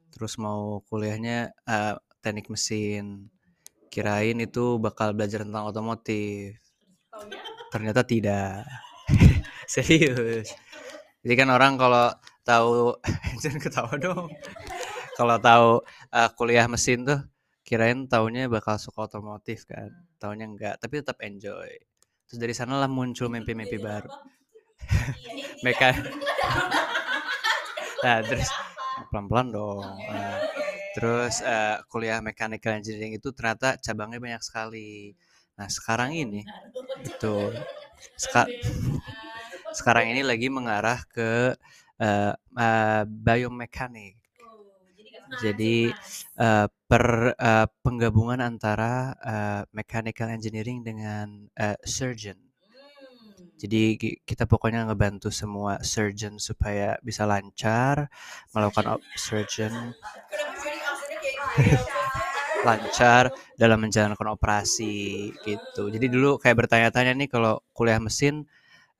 [0.09, 3.29] Terus mau kuliahnya eh, teknik mesin.
[3.91, 6.57] Kirain itu bakal belajar tentang otomotif.
[7.69, 8.65] Ternyata tidak.
[9.73, 10.55] Serius.
[11.21, 12.07] Jadi kan orang kalau
[12.47, 12.95] tahu
[13.43, 14.31] jangan ketawa dong.
[15.19, 15.69] Kalau tahu
[16.15, 17.19] eh, kuliah mesin tuh
[17.67, 19.91] kirain taunya bakal suka otomotif kan.
[20.17, 21.67] Taunya enggak, tapi tetap enjoy.
[22.27, 24.36] Terus dari sanalah muncul mimpi-mimpi baru.
[25.63, 25.93] Meka.
[28.03, 28.49] Nah, terus
[29.09, 29.81] pelan-pelan dong.
[30.09, 30.37] Nah,
[30.95, 35.13] terus eh, kuliah mechanical engineering itu ternyata cabangnya banyak sekali.
[35.57, 36.41] Nah, sekarang ini
[37.05, 37.35] itu
[38.17, 38.51] seka-
[39.75, 41.55] sekarang ini lagi mengarah ke
[42.01, 44.15] eh, eh, biomekanik.
[45.43, 45.91] Jadi
[46.39, 47.05] eh, per
[47.37, 52.37] eh, penggabungan antara eh, mechanical engineering dengan eh, surgeon.
[53.57, 58.05] Jadi ki- kita pokoknya ngebantu semua surgeon supaya bisa lancar
[58.53, 59.73] melakukan surgeon
[62.67, 65.89] lancar dalam menjalankan operasi gitu.
[65.93, 68.45] Jadi dulu kayak bertanya-tanya nih kalau kuliah mesin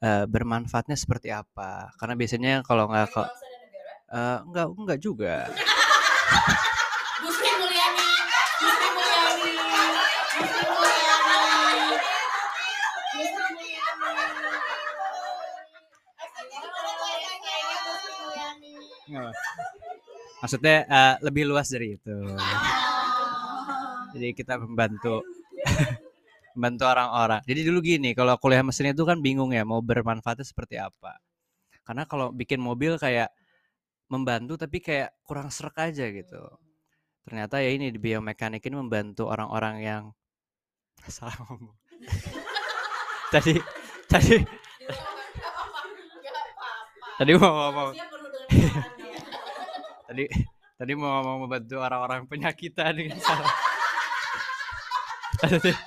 [0.03, 1.91] eh, bermanfaatnya seperti apa?
[1.99, 3.23] Karena biasanya kalau nggak ke
[4.13, 5.35] eh, enggak enggak juga.
[20.37, 22.17] Maksudnya eh, lebih luas dari itu.
[24.17, 25.25] Jadi kita membantu
[26.57, 27.41] membantu orang-orang.
[27.45, 31.21] Jadi dulu gini, kalau kuliah mesin itu kan bingung ya mau bermanfaatnya seperti apa.
[31.85, 33.29] Karena kalau bikin mobil kayak
[34.11, 36.41] membantu tapi kayak kurang serak aja gitu.
[37.27, 40.03] Ternyata ya ini di biomekanik ini membantu orang-orang yang
[41.15, 41.75] salah ngomong.
[43.33, 43.59] tadi
[44.07, 44.39] tadi
[47.19, 48.16] tadi mau ngomong
[50.07, 50.23] tadi
[50.77, 53.49] tadi mau ngomong membantu orang-orang penyakitan dengan salah.
[55.37, 55.77] Maksudnya,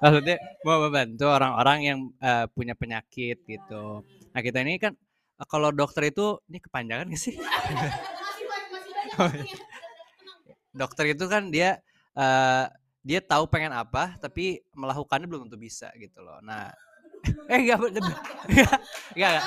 [0.00, 4.04] maksudnya, mau membantu orang-orang yang eh, punya penyakit gitu.
[4.04, 4.92] Nah kita ini kan
[5.48, 7.36] kalau dokter itu ini kepanjangan gak sih?
[10.76, 11.80] Dokter itu kan dia
[12.16, 12.64] eh,
[13.00, 16.36] dia tahu pengen apa tapi melakukannya belum tentu bisa gitu loh.
[16.44, 16.68] Nah
[17.52, 18.04] eh enggak enggak
[18.50, 18.78] enggak,
[19.16, 19.44] enggak.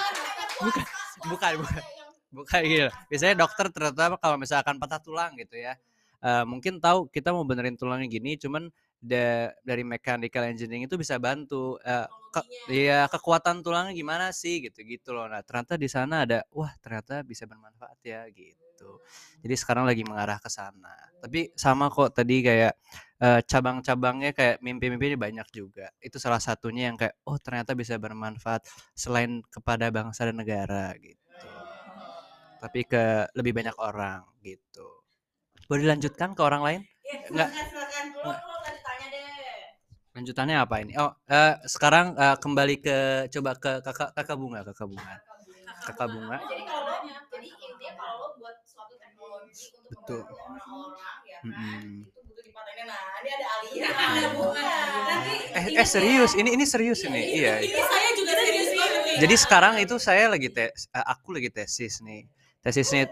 [0.64, 0.86] bukan
[1.30, 1.84] bukan bukan
[2.30, 2.88] bukan gitu.
[3.10, 5.76] Biasanya dokter terutama kalau misalkan patah tulang gitu ya.
[6.20, 8.68] eh, mungkin tahu kita mau benerin tulangnya gini cuman
[9.00, 12.42] da- dari mechanical engineering itu bisa bantu eh, ke,
[12.76, 15.26] ya kekuatan tulangnya gimana sih gitu gitu loh.
[15.32, 19.00] Nah, ternyata di sana ada wah ternyata bisa bermanfaat ya gitu.
[19.44, 20.92] Jadi sekarang lagi mengarah ke sana.
[21.24, 22.74] Tapi sama kok tadi kayak
[23.24, 25.88] eh, cabang-cabangnya kayak mimpi-mimpi ini banyak juga.
[26.00, 31.20] Itu salah satunya yang kayak oh ternyata bisa bermanfaat selain kepada bangsa dan negara gitu.
[32.60, 33.04] Tapi ke
[33.40, 34.88] lebih banyak orang gitu.
[35.72, 36.82] Boleh dilanjutkan ke orang lain?
[37.32, 37.50] Enggak.
[37.56, 39.64] Silakan tanya deh.
[40.18, 40.92] Lanjutannya apa ini?
[41.00, 42.98] Oh, eh, sekarang eh, kembali ke
[43.32, 45.16] coba ke kakak kakak bunga, kakak bunga.
[45.88, 46.38] Kakak bunga.
[46.44, 52.04] Jadi kalau jadi intinya kalau lo buat suatu teknologi untuk orang-orang ya kan, itu butuh
[52.04, 52.19] dipatenin.
[52.80, 54.76] Nah, ini ada Alia, ada Bunga.
[55.10, 57.22] Nanti Eh, eh serius, ini ini serius ini.
[57.44, 57.60] Iya.
[57.66, 59.18] Ini saya juga serius banget.
[59.20, 62.24] Jadi sekarang itu saya lagi tes, eh, aku lagi tesis nih.
[62.64, 63.10] Tesisnya,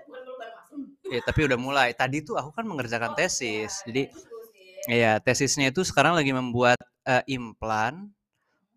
[1.08, 1.90] ya tapi udah mulai.
[1.96, 3.84] Tadi tuh aku kan mengerjakan tesis.
[3.88, 4.08] Jadi,
[4.88, 8.12] iya tesisnya itu sekarang lagi membuat eh, implan,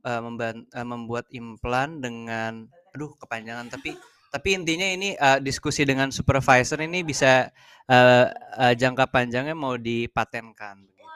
[0.06, 3.94] memban- eh, membuat implan dengan aduh kepanjangan tapi
[4.30, 7.50] tapi intinya ini eh, diskusi dengan supervisor ini bisa
[7.90, 8.26] eh,
[8.62, 11.08] eh, jangka panjangnya mau dipatenkan begitu.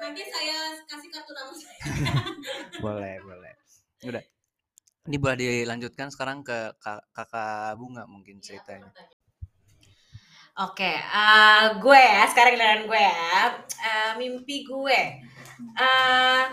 [0.00, 0.58] Nanti saya
[0.88, 1.78] kasih kartu nama saya.
[2.84, 3.52] boleh boleh
[4.08, 4.22] udah
[5.08, 8.92] ini boleh dilanjutkan sekarang ke Kak- kakak bunga mungkin ceritanya
[10.60, 13.38] Oke, eh, gue ya sekarang dengan gue ya.
[13.80, 15.00] Eh, mimpi gue.
[15.80, 16.44] eh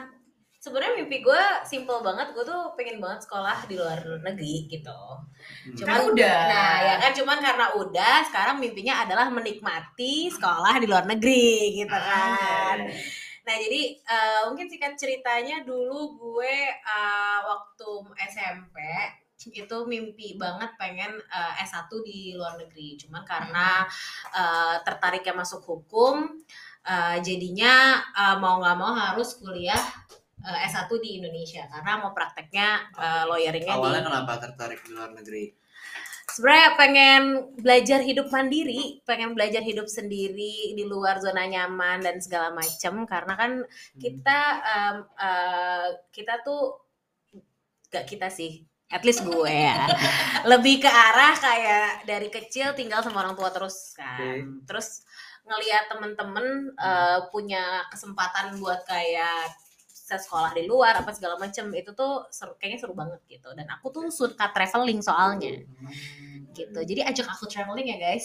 [0.68, 2.36] sebenarnya mimpi gue simple banget.
[2.36, 5.02] Gue tuh pengen banget sekolah di luar negeri gitu.
[5.80, 6.40] Cuman Kan udah.
[6.52, 11.96] Nah, ya kan cuman karena udah sekarang mimpinya adalah menikmati sekolah di luar negeri gitu
[11.96, 12.84] kan.
[13.48, 17.90] Nah, jadi eh, mungkin singkat ceritanya dulu gue eh, waktu
[18.28, 18.76] SMP
[19.48, 23.00] itu mimpi banget pengen eh, S1 di luar negeri.
[23.00, 23.88] Cuman karena
[24.36, 26.44] eh, tertariknya masuk hukum,
[26.84, 29.80] eh, jadinya eh, mau nggak mau harus kuliah
[30.48, 35.68] eh, S1 di Indonesia karena mau prakteknya eh, lawyeringnya di kenapa tertarik di luar negeri?
[36.28, 37.24] Sebenarnya pengen
[37.56, 43.34] belajar hidup mandiri, pengen belajar hidup sendiri di luar zona nyaman dan segala macam karena
[43.40, 43.52] kan
[43.96, 46.84] kita em, eh, kita tuh
[47.88, 48.60] gak kita sih
[48.92, 49.88] at least gue ya.
[50.52, 54.64] Lebih ke arah kayak dari kecil tinggal sama orang tua terus kan.
[54.68, 55.08] Terus
[55.48, 59.67] ngelihat temen-temen eh, punya kesempatan buat kayak
[60.08, 63.52] bisa sekolah di luar apa segala macam itu tuh seru, kayaknya seru banget gitu.
[63.52, 65.68] Dan aku tuh suka traveling soalnya.
[66.56, 66.80] Gitu.
[66.80, 68.24] Jadi ajak aku traveling ya guys.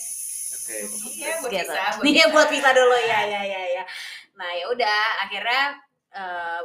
[0.62, 0.78] Oke.
[0.78, 1.66] Oke, buat Gitu.
[1.66, 2.94] Visa, buat Iya buat visa dulu.
[3.02, 3.84] Ya ya ya ya
[4.38, 5.02] nah ya udah.
[5.26, 5.62] Akhirnya
[6.14, 6.62] eh,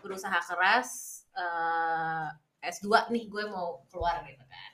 [0.00, 0.88] berusaha keras
[1.36, 2.26] eh,
[2.64, 4.70] S2 nih gue mau keluar gitu kan.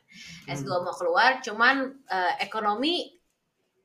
[0.54, 3.10] S2 mau keluar cuman eh, ekonomi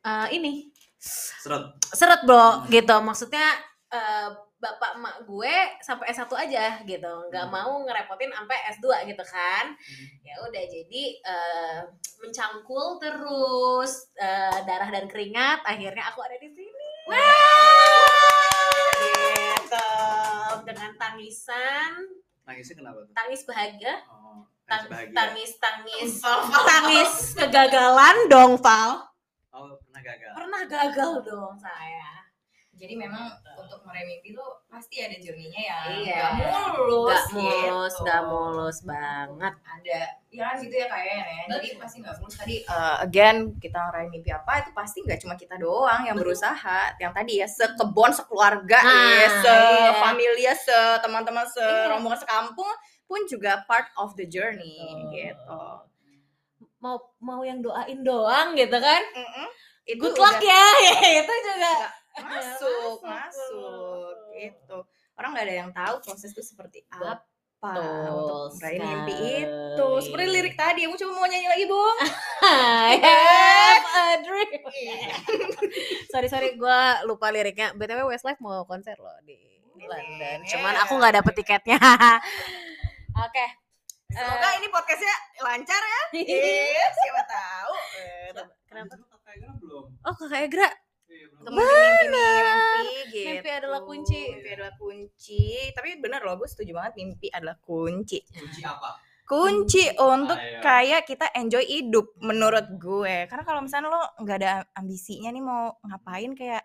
[0.06, 0.70] eh, ini
[1.02, 2.70] seret seret bro.
[2.70, 2.94] Gitu.
[2.94, 3.58] Maksudnya
[3.90, 7.14] eh, bapak emak gue sampai S1 aja gitu.
[7.30, 9.78] Nggak mau ngerepotin sampai S2 gitu kan.
[10.26, 11.80] Ya udah jadi eh,
[12.18, 16.90] mencangkul terus eh, darah dan keringat akhirnya aku ada di sini.
[19.06, 19.90] Gitu.
[20.66, 21.92] Dengan tangisan.
[22.50, 23.14] Nangisnya kenapa tuh?
[23.14, 23.94] Tangis bahagia.
[24.10, 25.14] Oh, tang- bahagia.
[25.14, 26.12] tangis tangis.
[26.74, 29.06] Tangis kegagalan dong Val.
[29.54, 30.32] Oh pernah gagal?
[30.34, 32.15] Pernah gagal dong saya
[32.76, 35.80] Jadi memang untuk meraih mimpi tuh pasti ada journey-nya ya.
[35.96, 36.20] Iya.
[36.20, 36.32] Gak
[36.76, 37.16] mulus.
[37.16, 38.04] Gak mulus, gitu.
[38.04, 39.54] gak mulus banget.
[39.64, 41.44] Ada, ya kan gitu ya kayaknya ya.
[41.56, 42.36] Jadi pasti gak mulus.
[42.36, 47.00] Tadi uh, again kita ngeraih mimpi apa itu pasti nggak cuma kita doang yang berusaha.
[47.00, 49.30] Yang tadi ya sekebon, sekeluarga, Nah, ya, iya.
[49.40, 52.72] sefamilia, seteman-teman, serombongan sekampung
[53.08, 55.12] pun juga part of the journey Betul.
[55.16, 55.64] gitu.
[56.84, 59.02] Mau mau yang doain doang gitu kan?
[59.16, 59.48] Mm-mm.
[59.88, 60.68] Itu Good luck udah ya,
[61.24, 62.04] itu juga.
[62.24, 63.04] Masuk, Masuk.
[63.04, 64.78] masuk, gitu.
[65.16, 67.24] Orang nggak ada yang tahu proses itu seperti apa
[67.74, 69.88] Betul untuk meraih mimpi itu.
[70.06, 71.98] Seperti lirik tadi, aku coba mau nyanyi lagi, Bung.
[72.46, 74.62] I have a dream.
[76.14, 77.74] sorry sorry, gue lupa liriknya.
[77.74, 79.40] btw Westlife mau konser loh di
[79.82, 80.38] London.
[80.46, 81.80] Cuman aku nggak dapet tiketnya.
[83.26, 83.46] Oke.
[84.14, 86.04] Semoga ini podcastnya lancar ya.
[86.22, 87.74] Iya, siapa tahu.
[87.98, 88.30] Eh,
[88.70, 88.94] Kenapa?
[89.60, 90.70] belum Oh kakak Egra.
[91.46, 93.30] Mimpi-mimpi gitu.
[93.30, 94.22] Mimpi adalah kunci.
[94.32, 95.44] Mimpi adalah kunci.
[95.72, 98.20] Tapi bener loh, gue setuju banget mimpi adalah kunci.
[98.26, 98.90] kunci apa
[99.26, 100.62] Kunci untuk Ayo.
[100.62, 103.26] kayak kita enjoy hidup menurut gue.
[103.26, 106.62] Karena kalau misalnya lo nggak ada ambisinya nih mau ngapain kayak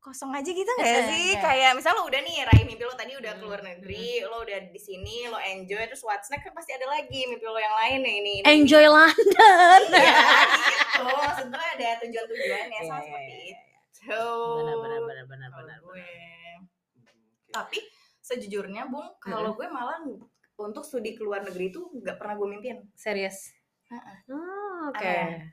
[0.00, 1.36] kosong aja gitu nggak sih?
[1.36, 1.38] Iya.
[1.38, 4.58] Kayak misalnya lo udah nih raih mimpi lo tadi udah keluar Hmm, negeri, lo udah
[4.66, 7.98] di sini, lo enjoy terus what's next kan pasti ada lagi mimpi lo yang lain
[8.00, 8.32] nih ini.
[8.40, 9.80] ini, Enjoy London.
[9.92, 10.80] Iya gitu.
[10.92, 14.24] Sebenarnya ada tujuan-tujuannya Iya, sama iya, seperti iya, itu.
[14.58, 15.78] Benar benar benar benar Kalau benar.
[15.80, 16.06] gue.
[17.48, 17.78] Tapi
[18.18, 20.00] sejujurnya Bung, kalau gue malah
[20.54, 22.76] untuk studi ke luar negeri itu nggak pernah gue mimpin.
[22.94, 23.50] Serius.
[23.88, 24.16] Heeh.
[24.28, 25.04] Oh, Oke.
[25.04, 25.52] Aneh.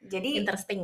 [0.00, 0.82] Jadi Interesting.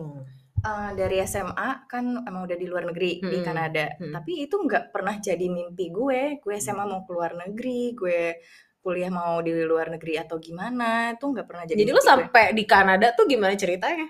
[0.60, 3.44] eh, dari SMA kan emang udah di luar negeri di Hmm.
[3.44, 4.12] Kanada, Hmm.
[4.12, 6.36] tapi itu nggak pernah jadi mimpi gue.
[6.36, 8.36] Gue SMA mau keluar negeri, gue
[8.80, 11.78] kuliah mau di luar negeri atau gimana itu nggak pernah jadi.
[11.78, 12.08] Jadi lu gue.
[12.08, 14.08] sampai di Kanada tuh gimana ceritanya?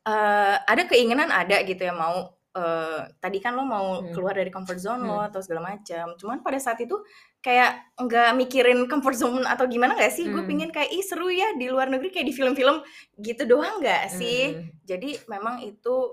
[0.00, 4.10] Eh, ada keinginan ada gitu ya mau eh, tadi kan lo mau Hmm.
[4.10, 5.28] keluar dari comfort zone lo Hmm.
[5.30, 6.98] atau segala macam cuman pada saat itu
[7.38, 10.50] kayak nggak mikirin comfort zone atau gimana nggak sih gue Hmm.
[10.50, 12.82] pingin kayak ih seru ya di luar negeri kayak di film-film
[13.16, 14.66] gitu doang nggak sih Hmm.
[14.82, 16.10] jadi memang itu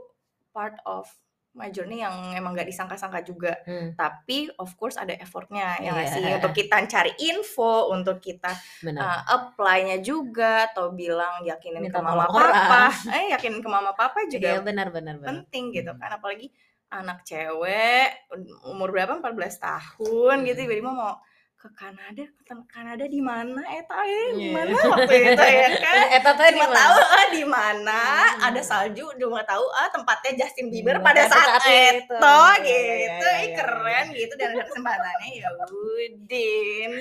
[0.53, 1.09] part of
[1.57, 3.91] my journey yang emang nggak disangka-sangka juga Hmm.
[3.93, 9.01] tapi of course ada effortnya ya nggak sih untuk kita cari info untuk kita Benar.
[9.01, 12.83] uh, apply-nya juga atau bilang yakinin Minta ke mama tolong papa
[13.17, 15.27] eh yakinin ke mama papa juga Iya benar benar benar.
[15.27, 16.53] penting gitu kan apalagi
[16.87, 18.29] anak cewek
[18.63, 20.69] umur berapa 14 tahun gitu Hmm.
[20.69, 21.17] tiba-tiba mau
[21.57, 24.53] ke Kanada ke Kanada di mana eta ya di Iya.
[24.53, 28.01] mana waktu itu ya kan Eta teh di tahu ah di mana
[28.37, 32.13] ada salju cuma tahu ah tempatnya Justin Bieber Hmm, pada saat, itu.
[32.13, 36.91] itu Iya, gitu iya, Ih, iya, keren gitu dan ada kesempatannya ya udin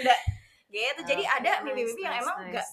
[0.66, 2.48] gitu jadi Oke, ada nice, mimpi-mimpi yang nice, emang nice.
[2.50, 2.68] nggak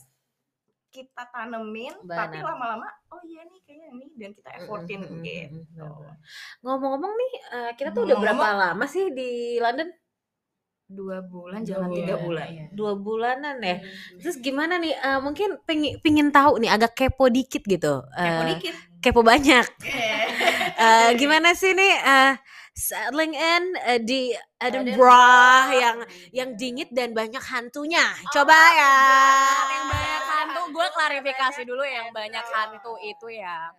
[0.94, 2.48] kita tanemin tapi Benar.
[2.48, 5.88] lama-lama oh iya nih kayaknya ini dan kita effortin Mm, mm, mm, gitu.
[6.62, 9.90] Ngomong-ngomong nih, eh, kita tuh udah berapa lama sih di London?
[10.94, 13.78] Dua bulan Dua jangan tiga bulan, bulan Dua bulanan ya.
[14.22, 14.94] Terus gimana nih?
[14.94, 18.06] eh, mungkin pengen pingin tahu nih, agak kepo dikit gitu.
[18.14, 19.66] kepo Eh, dikit kepo banyak.
[20.74, 21.96] Eh, gimana sih nih?
[22.02, 22.34] eh,
[22.74, 25.98] settling in eh, di Edinburgh yang
[26.34, 28.04] yang dingin dan banyak hantunya.
[28.34, 28.96] Coba ya.
[29.70, 33.70] yang banyak hantu gue klarifikasi dulu yang banyak hantu itu ya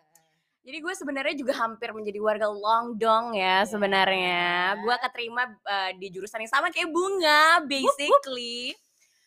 [0.65, 4.75] jadi gue sebenarnya juga hampir menjadi warga Longdong ya sebenarnya.
[4.81, 8.73] Gue keterima eh, di jurusan yang sama kayak bunga basically.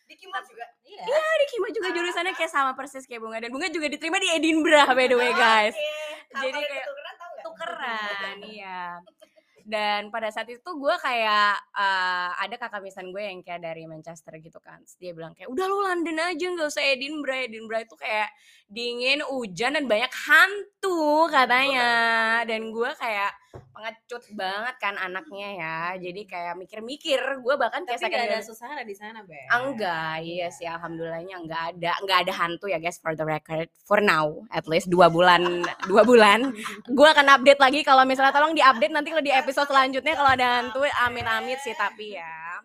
[0.10, 0.66] Di juga?
[0.88, 3.38] Iya, di Kima juga jurusannya kayak sama persis kayak bunga.
[3.38, 5.78] Dan bunga juga diterima di Edinburgh by the way guys.
[6.34, 6.88] Jadi kayak
[7.46, 8.98] tukeran iya
[9.68, 14.40] dan pada saat itu gue kayak eh, ada kakak misan gue yang kayak dari Manchester
[14.40, 14.80] gitu kan.
[14.88, 17.52] Terus dia bilang kayak udah lu London aja nggak usah Edinburgh.
[17.52, 18.32] Edinburgh itu kayak
[18.72, 21.92] dingin hujan dan banyak hantu katanya.
[22.48, 23.36] Dan gue kayak
[23.74, 28.48] pengecut banget kan anaknya ya jadi kayak mikir-mikir gue bahkan kayak Tapi nggak ada second-
[28.48, 29.38] susana di sana, Be.
[29.50, 33.68] Enggak, iya sih alhamdulillahnya enggak ada, enggak ada hantu ya guys for the record.
[33.84, 35.42] For now, at least dua bulan,
[35.92, 36.54] dua bulan.
[36.88, 40.48] Gue akan update lagi kalau misalnya tolong diupdate nanti kalau di episode selanjutnya kalau ada
[40.62, 42.62] hantu, amin-amin sih tapi ya.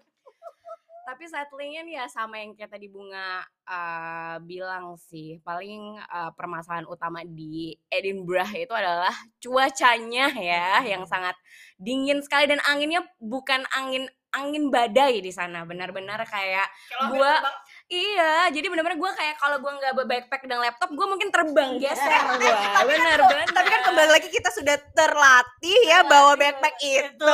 [1.23, 6.83] Tapi settlingnya nih ya sama yang kayak tadi Bunga eh, bilang sih, paling eh, permasalahan
[6.91, 11.39] utama di Edinburgh itu adalah cuacanya ya yang sangat
[11.79, 15.63] dingin sekali dan anginnya bukan angin angin badai di sana.
[15.63, 16.67] Benar-benar kayak
[17.15, 17.39] gua
[17.87, 21.79] iya jadi benar-benar gua kayak kalau gua nggak bawa backpack dan laptop gua mungkin terbang
[21.79, 22.83] geser gua.
[22.83, 27.31] Bener bener tapi kan kembali lagi kita sudah terlatih ya bawa backpack itu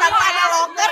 [0.00, 0.90] tanpa ada locker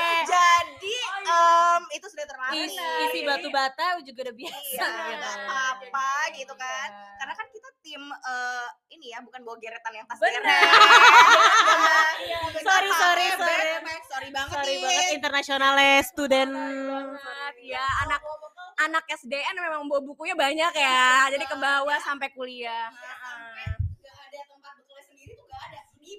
[1.25, 4.61] em, itu sudah terlatih Isi, isi batu bata juga udah biasa.
[4.61, 5.29] iya gitu.
[5.49, 6.89] apa gitu kan.
[7.17, 10.41] Karena kan kita tim eh, ini ya bukan bawa geretan yang tas Bener.
[10.41, 10.65] geret.
[12.65, 13.65] Sorry, sorry, sorry.
[13.77, 16.53] backpack, sorry banget Sorry banget internasionalnya student.
[17.61, 18.21] ya anak
[18.81, 21.29] anak SDN memang bawa bukunya banyak ya.
[21.29, 22.89] Jadi ke bawah sampai kuliah.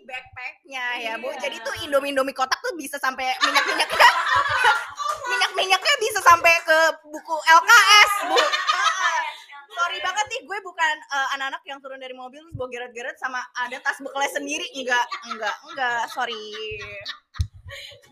[0.06, 1.34] Backpacknya ya bu.
[1.42, 4.06] Jadi tuh indomie indomie kotak tuh bisa sampai minyak minyaknya
[5.30, 6.80] minyak minyaknya bisa sampai ke
[7.10, 8.38] buku LKS bu.
[9.76, 13.44] Sorry banget nih gue bukan eh, anak-anak yang turun dari mobil terus bawa geret-geret sama
[13.60, 14.66] ada tas bekalnya sendiri.
[14.72, 16.02] Enggak enggak enggak.
[16.16, 16.46] Sorry.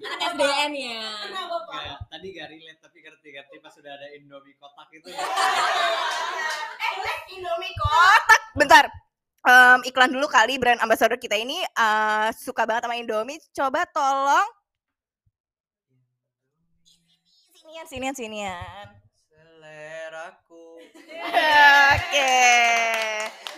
[0.03, 1.05] Anak SDN ya.
[2.09, 5.07] Tadi gak relate tapi ngerti-ngerti pas sudah ada Indomie kotak itu.
[6.83, 8.41] eh indomie kotak.
[8.57, 8.85] Bentar.
[9.43, 13.39] Em, iklan dulu kali brand ambassador kita ini eh, suka banget sama Indomie.
[13.55, 14.62] Coba tolong
[17.74, 18.86] sinian sinian sinian.
[19.34, 20.78] Seleraku.
[21.97, 22.38] Oke.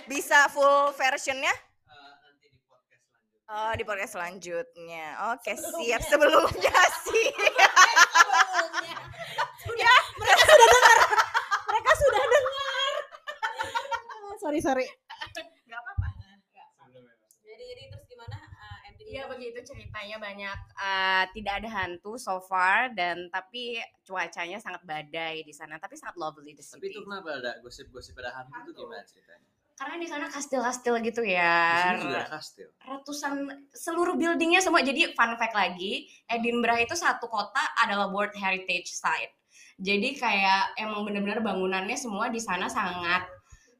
[0.07, 1.51] Bisa full versionnya?
[1.51, 3.51] Eh, nanti di podcast selanjutnya.
[3.51, 5.05] Oh, di podcast selanjutnya.
[5.35, 6.79] Oke, siap sebelumnya
[7.11, 7.27] sih.
[9.75, 10.97] ya, mereka sudah dengar.
[11.67, 12.91] Mereka sudah dengar.
[14.39, 14.87] sorry sorry.
[15.67, 16.07] Gak apa-apa.
[17.43, 19.04] Jadi jadi terus gimana uh, endingnya?
[19.15, 25.39] Iya begitu ceritanya banyak eh, tidak ada hantu so far dan tapi cuacanya sangat badai
[25.47, 29.07] di sana tapi sangat lovely di Tapi itu kenapa ada gosip-gosip ada hantu itu gimana
[29.07, 29.47] ceritanya?
[29.75, 31.55] Karena di sana kastil-kastil gitu Di ya.
[31.95, 32.67] sini juga ada kastil.
[32.79, 33.33] Ratusan
[33.75, 34.79] seluruh buildingnya semua.
[34.79, 39.35] Jadi fun fact lagi, Edinburgh itu satu kota adalah World Heritage Site.
[39.75, 43.27] Jadi kayak emang bener-bener bangunannya semua di sana sangat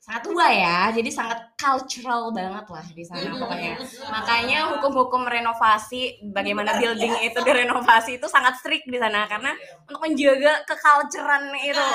[0.05, 0.77] sangat tua ya.
[0.93, 3.73] Jadi sangat cultural banget lah di sana pokoknya.
[4.13, 9.57] Makanya hukum-hukum renovasi bagaimana building itu direnovasi itu sangat strict di sana karena
[9.89, 11.85] untuk menjaga keculturan itu.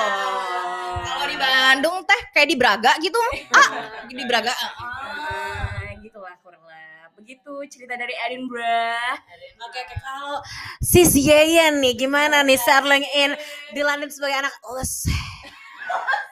[1.07, 3.19] Kalau di Bandung teh kayak di Braga gitu.
[3.51, 4.51] Ah, di Braga.
[4.51, 7.07] Ah, gitu lah kurang lah.
[7.15, 9.15] Begitu cerita dari Edinburgh.
[9.61, 10.41] Oke oke kalau
[10.83, 13.31] Sis Yeyen nih gimana nih settling in
[13.71, 15.07] di London sebagai anak les?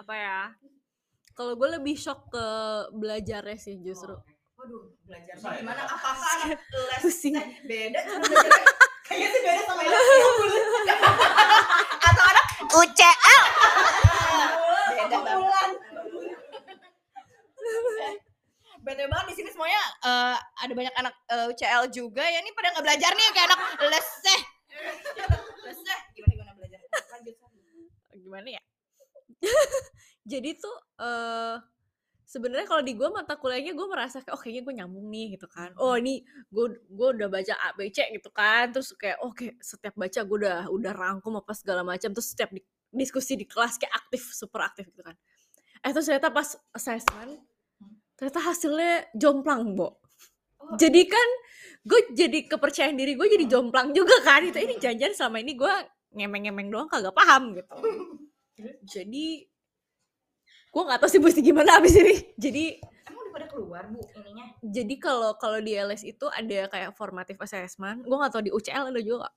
[0.00, 0.40] apa ya
[1.36, 2.46] kalau gue lebih shock ke
[2.96, 4.16] belajarnya sih justru
[4.60, 5.88] Waduh, belajar gimana?
[5.88, 8.64] Apakah anak les pusing eh, beda belajarnya?
[9.08, 10.04] Kayaknya sih beda sama anak
[12.04, 13.42] Atau anak UCL.
[14.92, 15.70] beda banget.
[18.80, 22.76] bete banget di sini semuanya eh, ada banyak anak eh, UCL juga ya ini pada
[22.76, 24.40] nggak belajar nih kayak anak leseh
[25.66, 26.80] leseh gimana gimana belajar?
[27.12, 27.36] Lanjut
[28.20, 28.62] gimana ya?
[30.30, 31.56] Jadi tuh eh
[32.30, 35.50] sebenarnya kalau di gue mata kuliahnya gue merasa kayak oh kayaknya gue nyambung nih gitu
[35.50, 35.74] kan.
[35.80, 38.70] Oh ini gue gue udah baca A B C gitu kan.
[38.70, 42.14] Terus kayak oke setiap baca gue udah udah rangkum apa segala macam.
[42.14, 45.18] Terus setiap di- diskusi di kelas kayak aktif super aktif gitu kan.
[45.82, 47.40] Eh terus ternyata pas assessment
[48.14, 49.98] ternyata hasilnya jomplang bo.
[50.76, 51.28] Jadi kan
[51.80, 54.44] gue jadi kepercayaan diri gue jadi jomplang juga kan.
[54.44, 55.74] Itu ini janjian selama ini gue
[56.12, 57.76] ngemeng-ngemeng doang kagak paham gitu.
[58.84, 59.48] Jadi
[60.70, 62.14] gue nggak tahu sih mesti gimana abis ini.
[62.36, 62.64] Jadi
[63.08, 64.46] emang udah pada keluar bu ininya?
[64.60, 68.04] Jadi kalau kalau di LS itu ada kayak formative assessment.
[68.04, 69.32] Gue nggak tahu di UCL ada juga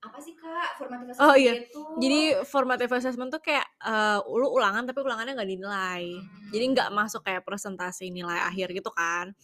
[0.00, 0.80] apa sih kak?
[0.80, 1.60] Formatif Oh, iya.
[1.60, 6.04] itu jadi formative assessment tuh kayak eh, lu ulangan tapi ulangannya nggak dinilai.
[6.48, 9.36] Jadi nggak masuk kayak presentasi nilai akhir gitu kan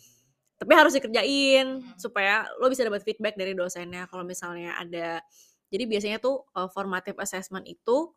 [0.57, 5.21] tapi harus dikerjain supaya lo bisa dapat feedback dari dosennya kalau misalnya ada
[5.69, 8.13] jadi biasanya tuh uh, formative assessment itu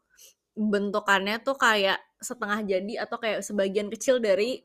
[0.55, 4.59] bentukannya tuh kayak setengah jadi atau kayak sebagian kecil dari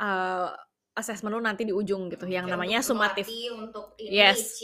[0.00, 0.52] uh,
[0.94, 4.56] assessment lo nanti di ujung gitu yang Kayak namanya untuk sumatif untuk ini Yes.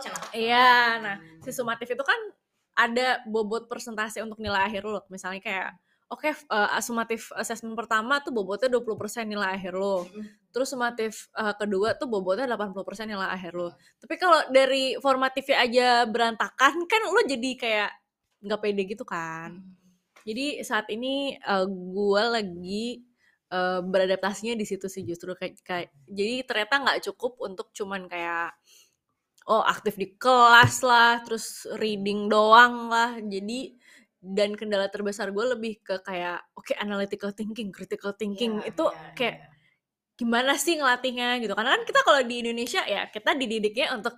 [0.00, 0.22] cenah.
[0.30, 0.70] Iya,
[1.02, 2.20] nah si sumatif itu kan
[2.74, 5.02] ada bobot persentase untuk nilai akhir lo.
[5.10, 5.70] Misalnya kayak
[6.14, 10.06] oke eh, sumatif assessment pertama tuh bobotnya 20% nilai akhir lo.
[10.54, 13.74] Terus sumatif eh, kedua tuh bobotnya 80% nilai akhir lo.
[13.98, 17.90] Tapi kalau dari formatifnya aja berantakan kan lo jadi kayak
[18.46, 19.58] nggak pede gitu kan.
[20.24, 23.02] Jadi saat ini eh, gua lagi
[23.50, 28.54] eh, beradaptasinya di situ sih justru kayak, kayak jadi ternyata nggak cukup untuk cuman kayak
[29.44, 33.20] oh aktif di kelas lah, terus reading doang lah.
[33.20, 33.76] Jadi
[34.24, 39.12] dan kendala terbesar gue lebih ke kayak oke analytical thinking, critical thinking Iya, itu iya,
[39.12, 39.48] kayak iya.
[40.16, 41.52] gimana sih ngelatihnya gitu.
[41.52, 44.16] Karena kan kita kalau di Indonesia ya kita dididiknya untuk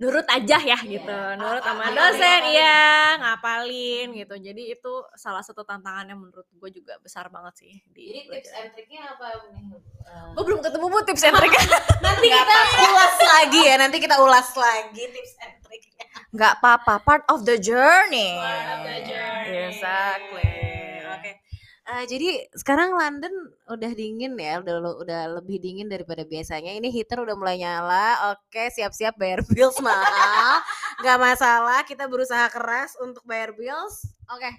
[0.00, 2.80] nurut aja ya gitu, nurut Ah, sama ah, dosen, iya
[3.20, 4.32] ngapalin gitu.
[4.34, 8.68] Jadi itu salah satu tantangannya menurut gue juga besar banget sih di Jadi tips and
[8.72, 9.76] triknya apa nih?
[10.00, 11.64] Eh, Gue belum ketemu bu tips and triknya.
[12.04, 16.06] Nanti kita ulas lagi ya, nanti kita ulas lagi tips and triknya.
[16.30, 19.66] nggak apa-apa part of the journey Part of the journey.
[19.68, 20.48] exactly
[21.10, 21.39] Oke.
[21.90, 26.70] Eh, jadi sekarang London udah dingin ya, udah udah lebih dingin daripada biasanya.
[26.78, 28.30] Ini heater udah mulai nyala.
[28.30, 30.62] Oke, siap-siap bayar bills mahal.
[31.04, 34.06] Gak masalah, kita berusaha keras untuk bayar bills.
[34.30, 34.50] Oke.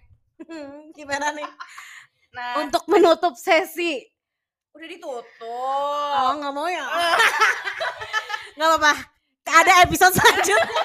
[0.98, 1.48] Gimana nih?
[2.36, 4.08] nah Untuk menutup sesi.
[4.72, 6.88] udah ditutup Oh, nggak mau ya?
[8.56, 8.94] Nggak apa-apa.
[9.52, 10.80] Ada episode selanjutnya.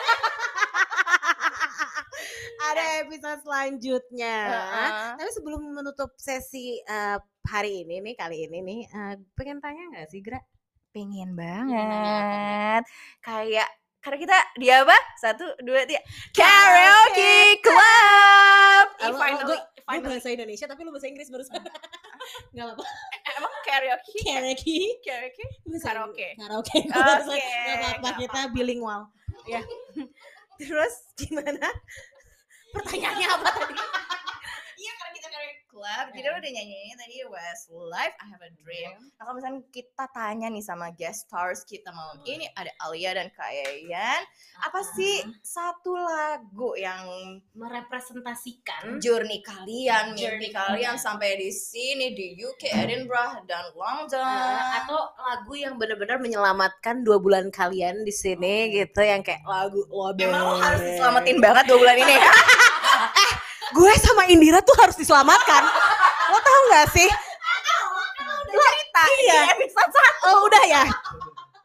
[2.67, 4.37] Ada episode selanjutnya.
[4.49, 4.91] Heeh.
[5.17, 10.09] Tapi sebelum menutup sesi eh, hari ini nih, kali ini nih, eh, pengen tanya nggak
[10.09, 10.41] sih, Gra?
[10.89, 12.89] pengen banget
[13.21, 13.69] kayak
[14.01, 16.01] karena kita di apa satu dua tiga
[16.33, 21.63] karaoke club Lu- finally Gue bahasa Indonesia tapi lu bahasa Inggris barusan.
[22.57, 22.85] Nggak apa-apa.
[23.39, 24.79] emang karaoke Karaoke.
[24.99, 25.45] karaoke
[25.79, 26.27] Karaoke.
[26.35, 26.75] Karaoke.
[26.75, 29.07] Oke, Nggak apa-apa, kita bilingual.
[29.47, 29.63] Ya.
[30.59, 31.71] Terus gimana?
[32.77, 33.96] 不是他爷娘，不是他。
[35.77, 36.05] Club.
[36.17, 39.13] Jadi lo udah nyanyinya tadi Westlife I Have a Dream.
[39.13, 43.29] Nah kalau misalnya kita tanya nih sama guest stars kita malam ini ada Alia dan
[43.29, 44.25] Kayayan
[44.65, 47.05] apa sih satu lagu yang
[47.53, 50.97] merepresentasikan journey kalian, mimpi Journey kalian kalian.
[50.97, 54.25] sampai di sini di UK, Edinburgh dan London.
[54.25, 59.85] Eh, atau lagu yang benar-benar menyelamatkan dua bulan kalian di sini gitu yang kayak lagu
[59.93, 62.17] lo Emang lo harus diselamatin banget dua bulan ini.
[63.75, 65.63] gue sama Indira tuh harus diselamatkan.
[66.31, 67.09] Lo tau gak sih?
[68.47, 69.41] Udah cerita iya.
[69.43, 70.27] di episode satu.
[70.31, 70.85] oh udah ya?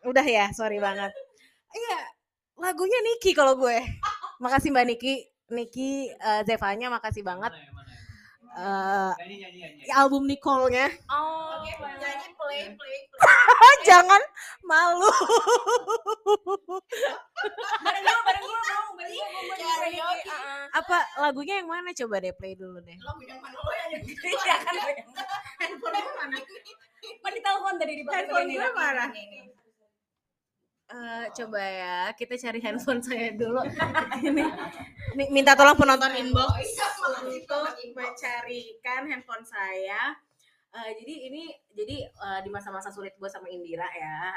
[0.08, 0.45] Udah ya?
[0.56, 1.14] Sorry banget.
[1.72, 1.99] Iya
[2.62, 3.82] lagunya Niki kalau gue.
[4.38, 5.14] Makasih mbak Niki.
[5.52, 7.52] Niki eh, Zevanya makasih banget
[8.52, 9.91] Eh, Nyanyi, nyanyi, nyanyi.
[9.95, 12.97] album Nicole-nya Oh, nyanyi play play.
[13.88, 14.20] jangan
[14.68, 15.08] malu
[17.80, 18.43] Bareng dulu, bareng.
[19.52, 20.32] Karaoke.
[20.72, 24.30] apa lagunya yang mana coba deh play dulu deh Lo yang mana lo yang gede
[24.36, 24.76] Iya kan
[25.60, 26.38] handphone gue mana?
[27.22, 29.06] Kan ditelepon tadi di Handphone gue mana?
[29.12, 29.61] Ini.
[30.92, 33.64] Eh, coba ya kita cari handphone saya dulu.
[34.28, 34.44] Ini
[35.16, 36.52] Mi- minta tolong penonton inbox.
[37.24, 37.64] Untuk
[37.96, 40.20] mencarikan handphone saya.
[40.72, 44.32] Eh, jadi ini jadi eh, di masa-masa sulit gue sama Indira ya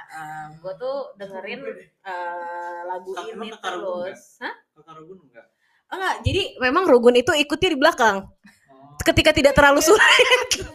[0.58, 1.62] gue tuh dengerin
[2.02, 4.42] eh, lagu ini terus.
[4.42, 4.50] Hah?
[4.74, 5.46] Enggak?
[5.94, 8.26] enggak jadi memang Rugun itu ikutnya di belakang.
[8.26, 8.98] Oh.
[9.06, 10.58] ketika tidak terlalu sulit.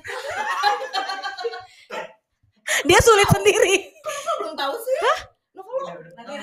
[2.88, 3.92] Dia sulit sendiri.
[4.40, 4.98] belum tahu sih.
[5.04, 5.20] Hah?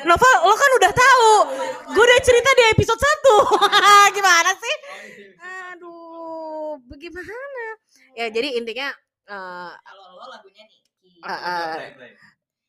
[0.07, 1.31] Nova, lo kan udah tahu.
[1.93, 3.67] Gue udah cerita di episode 1.
[4.17, 4.77] Gimana sih?
[5.73, 7.65] Aduh, bagaimana?
[8.17, 8.89] Ya, jadi intinya
[9.29, 11.21] eh, Kalau lo lagunya Niki.
[11.21, 11.75] eh, eh,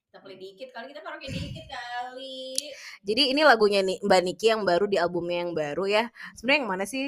[0.07, 2.57] Kita play dikit kali kita karaoke dikit kali.
[3.05, 6.03] jadi ini lagunya nih Mbak Niki yang baru di albumnya yang baru ya.
[6.35, 7.05] Sebenarnya yang mana sih?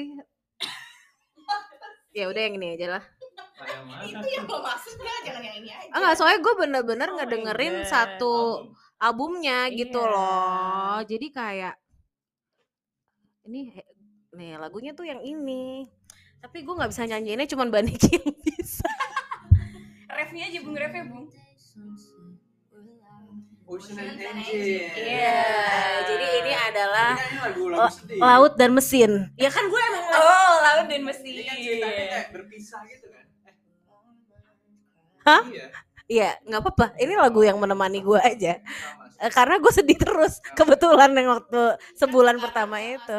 [2.18, 3.04] ya udah yang ini aja lah.
[4.00, 4.96] Itu yang lo maksud?
[5.26, 5.90] Jangan yang ini aja.
[5.92, 8.64] Enggak, soalnya gue bener-bener ngedengerin satu
[9.00, 10.12] albumnya gitu Iya.
[10.12, 10.98] loh.
[11.08, 11.74] Jadi kayak
[13.48, 13.72] ini
[14.36, 15.88] nih lagunya tuh yang ini.
[16.40, 18.88] Tapi gue nggak bisa nyanyiinnya cuman Mbak Niki yang bisa.
[20.20, 21.26] Refnya aja bung refnya bung
[23.70, 24.18] Ocean and
[24.98, 25.46] Iya,
[26.02, 29.30] jadi ini adalah Ini lagu lagu laut dan mesin.
[29.38, 33.26] Ya kan gue emang oh laut dan mesin Ini kan ceritanya kayak berpisah gitu kan.
[33.46, 33.54] Eh.
[35.22, 35.42] Hah?
[35.46, 35.66] Iya.
[36.10, 36.86] Iya, nggak apa-apa.
[36.98, 38.58] Ini lagu yang menemani gue aja.
[39.22, 40.42] Eh, Karena gue sedih terus.
[40.58, 43.18] Kebetulan yang waktu sebulan pertama itu.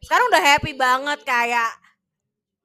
[0.00, 1.68] Sekarang udah happy banget kayak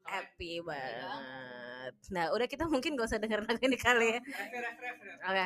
[0.07, 1.93] happy banget.
[2.15, 4.21] Nah, udah kita mungkin gak usah denger lagu ini kali ya.
[5.27, 5.45] Oke.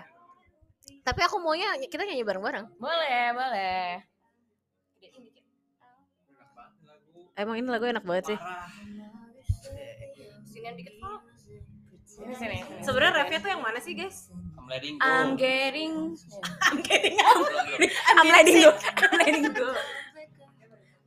[1.01, 2.65] Tapi aku maunya kita nyanyi bareng-bareng.
[2.77, 3.83] boleh boleh.
[7.33, 8.39] Emang ini lagu enak banget sih.
[10.63, 10.95] Dikit
[12.13, 14.29] sini sini Sebenarnya refnya tuh yang mana sih, guys?
[14.57, 15.05] I'm letting go.
[15.09, 15.93] I'm getting
[16.63, 17.41] I'm getting I'm,
[18.21, 18.71] I'm letting go.
[18.71, 19.73] I'm letting go.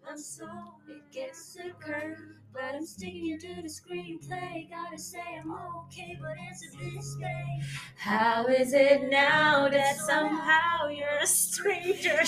[0.07, 2.17] I'm sorry, it gets sicker,
[2.55, 4.71] but I'm sticking to the screenplay.
[4.71, 7.63] Gotta say I'm okay, but answer this way.
[7.97, 12.23] How is it now that somehow you're a stranger?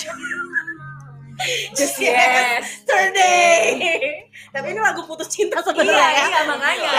[1.71, 3.79] just yesterday
[4.51, 5.95] Tapi ini lagu putus cinta iya sebenarnya.
[5.95, 6.27] ya.
[6.27, 6.91] iya makanya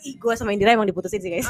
[0.00, 1.48] Ih, gue sama Indira emang diputusin sih, guys.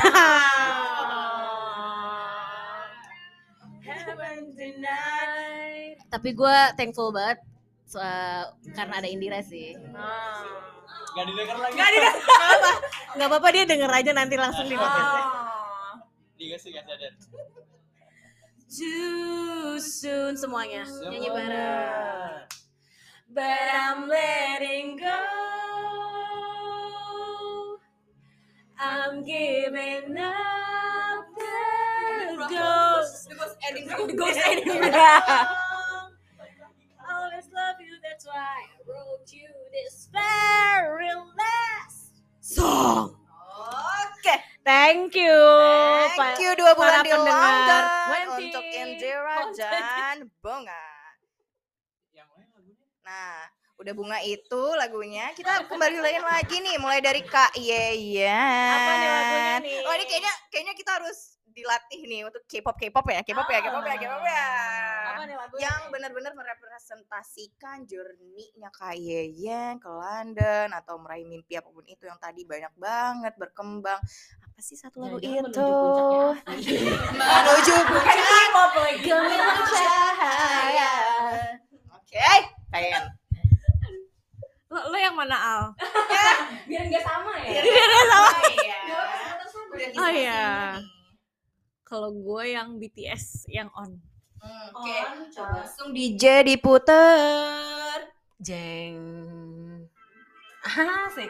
[4.51, 5.97] Tonight.
[6.11, 7.41] Tapi gue thankful banget
[7.87, 8.01] so-
[8.77, 9.73] karena ada Indira sih.
[11.11, 11.75] Gak didengar lagi.
[11.75, 12.71] Gak ada, gak apa,
[13.17, 15.27] gak apa-apa dia denger aja nanti langsung di podcast.
[16.37, 17.13] Dikasih gak sadar.
[18.71, 22.47] Too soon semuanya nyanyi bareng.
[23.31, 25.19] But I'm letting go.
[28.81, 33.29] I'm giving up the ghost.
[33.29, 34.01] the ghost ending I'll
[37.13, 43.15] always love you, that's why I wrote you this very last Song.
[43.61, 44.35] Oke.
[44.65, 45.37] Thank you.
[46.17, 47.13] Thank you dua bulan di.
[47.13, 47.85] London
[48.41, 50.89] untuk Indira dan Bunga.
[52.17, 52.89] Yang lain lagunya.
[53.05, 53.45] Nah,
[53.81, 55.33] udah bunga itu lagunya.
[55.33, 58.29] Kita kembali lagi nih, mulai dari Kak Yeyen.
[58.77, 59.77] Apa nih lagunya nih?
[59.89, 63.83] Oh ini kayaknya kayaknya kita harus dilatih nih untuk K-pop K-pop ya, K-pop ya, K-pop
[63.83, 64.47] ya, K-pop ya.
[65.11, 65.63] Apa nih lagunya?
[65.67, 72.21] Yang benar-benar merepresentasikan journey-nya Kak Yeyen ke London atau meraih mimpi apa pun itu yang
[72.23, 73.99] tadi banyak banget berkembang.
[74.45, 75.59] Apa sih satu lagu Jangan-jangan itu?
[75.59, 78.17] menuju puncaknya Menuju puncak
[79.03, 80.93] gemilang cahaya.
[81.99, 82.23] Oke,
[82.71, 83.20] Kayen.
[84.71, 85.63] Lo, lo yang mana Al?
[86.71, 88.31] biar nggak sama ya Biar sama.
[89.99, 90.79] Oh iya.
[91.83, 93.99] Kalau gue yang BTS yang on.
[94.71, 94.95] Oke,
[95.35, 98.15] langsung DJ diputer.
[98.39, 98.97] Jeng.
[100.63, 101.29] Asik.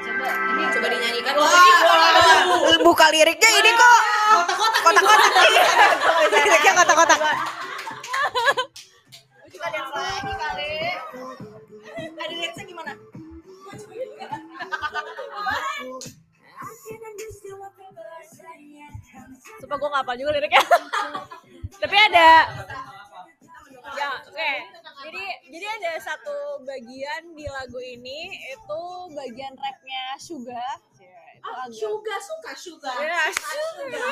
[0.00, 1.34] coba ini Coba dinyanyikan.
[1.36, 4.00] Wah, Wah, buka liriknya ini kok.
[4.32, 4.80] Kotak-kotak.
[5.04, 5.46] Kotak-kotak.
[6.32, 7.18] Liriknya kotak-kotak.
[9.52, 10.72] Coba dance lagi kali.
[19.60, 20.62] Sumpah gue ngapal juga liriknya.
[21.82, 22.28] Tapi ada
[23.96, 24.52] ya oke
[25.06, 28.82] jadi jadi ada satu bagian di lagu ini itu
[29.14, 30.66] bagian rapnya Suga
[31.38, 32.92] itu agak Suga suka suga.
[32.98, 34.10] ya Suga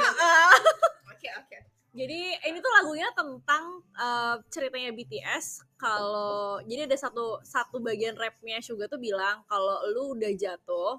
[1.10, 1.58] Oke, oke.
[1.94, 2.20] Jadi
[2.50, 8.90] ini tuh lagunya tentang eh, ceritanya BTS kalau jadi ada satu satu bagian rapnya Suga
[8.90, 10.98] tuh bilang kalau lu udah jatuh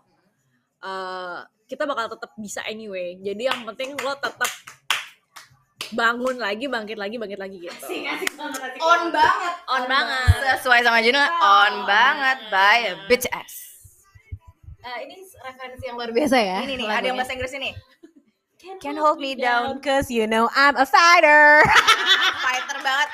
[0.79, 3.17] eh, kita bakal tetap bisa anyway.
[3.21, 4.49] Jadi yang penting lo tetap
[5.93, 7.77] bangun lagi bangkit lagi bangkit lagi gitu.
[8.81, 9.53] On banget.
[9.69, 10.57] on banget.
[10.61, 12.79] Sesuai sama judulnya, on banget by
[13.09, 13.53] BTS.
[14.85, 16.59] Eh, ini referensi yang luar biasa ya.
[16.61, 17.73] Ini nih, ada yang bahasa Inggris ini.
[18.81, 19.77] Can hold me down.
[19.81, 21.61] cause you know I'm a fighter
[22.45, 23.09] Fighter banget.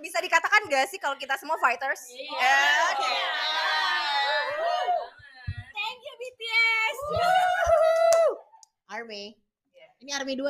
[0.00, 2.00] Bisa dikatakan gak sih kalau kita semua fighters?
[2.12, 2.56] Iya.
[2.92, 3.12] Oke.
[5.72, 6.96] thank you BTS
[8.86, 9.36] I Army.
[10.00, 10.48] Ini Army 2.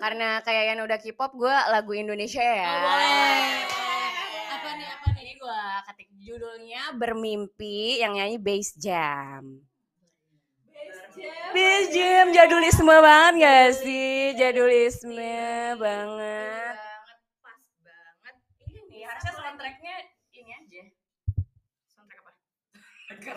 [0.00, 2.68] Karena kayak yang udah K-pop, gue lagu Indonesia ya.
[2.68, 3.44] Oh, boleh.
[4.56, 4.88] Apa nih?
[4.88, 5.32] Apa nih?
[5.40, 9.64] Gue ketik judulnya Bermimpi yang nyanyi Bass Jam.
[10.68, 11.52] Bass Jam
[12.40, 14.32] jadulisme banget gak sih?
[14.32, 15.36] Jadulisme
[15.76, 16.76] banget.
[17.44, 18.34] Pas banget.
[18.64, 19.94] Iya nih, harusnya soundtracknya
[20.32, 20.82] ini aja.
[21.92, 22.32] Soundtrack apa?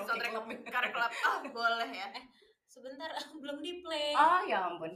[0.08, 0.34] Soundtrack
[0.72, 1.12] Kare Club.
[1.28, 2.08] Oh, boleh ya.
[2.16, 2.24] Eh,
[2.72, 3.12] Sebentar,
[3.44, 4.16] belum di play.
[4.16, 4.96] Oh ya ampun.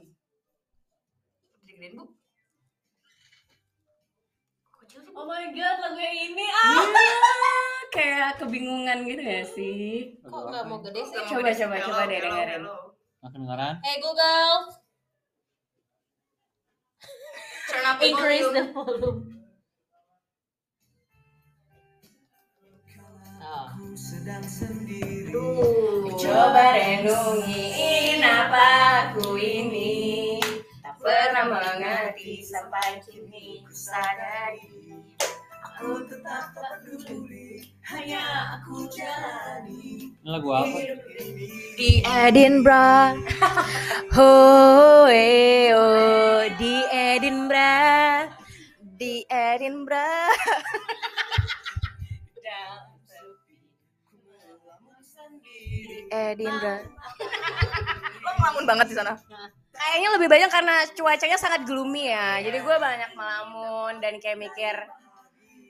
[1.68, 2.08] Digedein, Bu.
[5.20, 6.80] Oh my god, lagu yang ini ah.
[7.92, 10.16] Kayak kebingungan gitu ya sih?
[10.24, 11.20] Kok nggak mau gede sih?
[11.28, 12.87] Coba, coba, coba deh dengerin.
[13.28, 13.76] Nah, kedengaran?
[13.84, 14.72] Eh Google,
[17.68, 18.56] Turn up the increase volume.
[18.56, 19.20] the volume.
[23.44, 23.68] Oh.
[26.18, 28.68] Coba renungin apa
[29.12, 30.40] aku ini
[30.80, 34.72] Tak pernah mengerti sampai kini ku sadari
[35.78, 40.74] Aku tetap tak peduli Hanya aku jalani Ini lagu apa?
[41.78, 43.22] Di Edinburgh.
[44.18, 48.26] Oh, eh, oh Di Edinburgh.
[48.82, 50.34] Di Edinburgh.
[55.38, 56.90] Di Edinburgh
[58.26, 59.14] Lo ngelamun banget di sana.
[59.78, 62.42] Kayaknya lebih banyak karena cuacanya sangat gloomy ya.
[62.42, 64.74] Jadi gue banyak melamun dan kayak mikir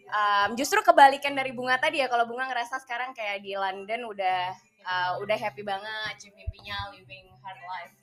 [0.10, 4.56] um, Justru kebalikan dari Bunga tadi ya Kalau Bunga ngerasa sekarang kayak di London udah
[4.88, 7.94] uh, udah happy banget cium mimpinya living hard life.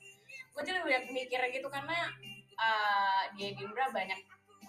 [0.53, 1.97] Gue lebih banyak mikir gitu karena
[2.55, 4.19] uh, di Edinburgh banyak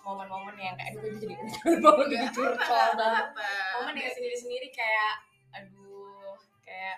[0.07, 1.35] momen-momen yang kayak aduh gue jadi
[1.85, 3.27] momen jadi curcol banget.
[3.77, 5.15] Momen yang sendiri-sendiri kayak
[5.55, 6.97] aduh kayak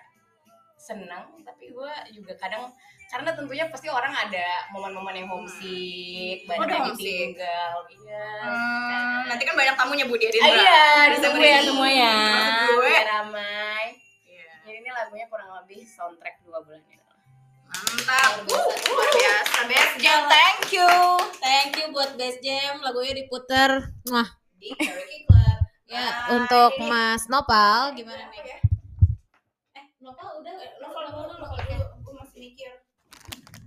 [0.79, 2.71] senang tapi gue juga kadang
[3.05, 7.35] karena tentunya pasti orang ada momen-momen yang homesick banyak ada yang homesick?
[7.35, 12.13] ditinggal iya Hmm, nanti kan banyak tamunya Bu di Ah, iya, ditunggu ya semuanya.
[12.69, 12.95] Gue.
[13.01, 13.85] Ramai.
[14.23, 14.49] Iya.
[14.63, 16.97] Jadi ini lagunya kurang lebih soundtrack dua bulan ini.
[17.67, 18.31] Mantap.
[18.47, 19.57] Uh, luar biasa.
[19.67, 20.25] Best jam.
[20.25, 20.89] Thank you.
[21.37, 23.93] Thank you buat Best Jam, lagunya diputer.
[24.07, 25.59] Wah, Di Karaoke Club.
[25.85, 28.68] ya Nah, untuk ini- Mas Nopal gimana nih?
[30.09, 31.85] Eh, udah Eh, Novel dulu, novel dulu.
[32.01, 32.71] Gue masih mikir.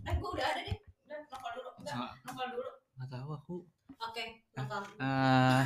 [0.03, 0.76] Eh, gue udah ada deh.
[1.07, 1.70] Udah, novel dulu.
[1.78, 2.70] Enggak, novel dulu.
[2.93, 3.57] Nggak tahu aku.
[4.03, 4.24] Oke,
[4.57, 4.82] Nopal.
[5.03, 5.62] Eh,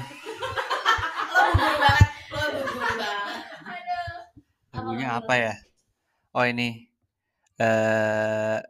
[1.37, 2.07] Lo banget.
[2.29, 2.43] Lo
[2.81, 3.41] banget.
[4.73, 5.53] lagunya apa ya?
[6.33, 6.85] Oh ini.
[7.57, 8.61] Eh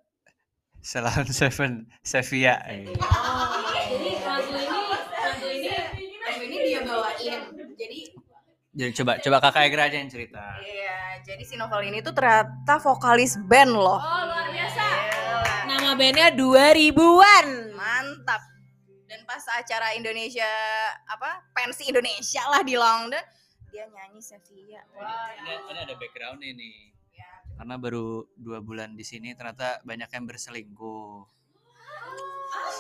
[0.81, 2.63] Salon Seven Sevilla.
[2.71, 5.75] Eh, Jadi lagu ini lagu ini
[6.23, 7.41] Lagu ini dia bawain.
[7.75, 7.99] Jadi
[8.71, 10.43] Jadi coba coba kakak Egra aja yang cerita.
[10.63, 10.95] Iya,
[11.27, 13.99] jadi si novel ini tuh ternyata vokalis band loh.
[13.99, 14.85] Oh, luar biasa.
[15.11, 15.43] Gila.
[15.67, 17.47] Nama bandnya 2000-an.
[17.75, 18.43] Mantap.
[19.11, 20.47] Dan pas acara Indonesia
[21.11, 23.23] apa pensi Indonesia lah di London,
[23.75, 24.87] dia nyanyi Sevilla.
[25.43, 26.95] Ini, ini ada background ini.
[27.57, 31.36] Karena baru dua bulan di sini ternyata banyak yang berselingkuh.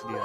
[0.06, 0.22] Dia,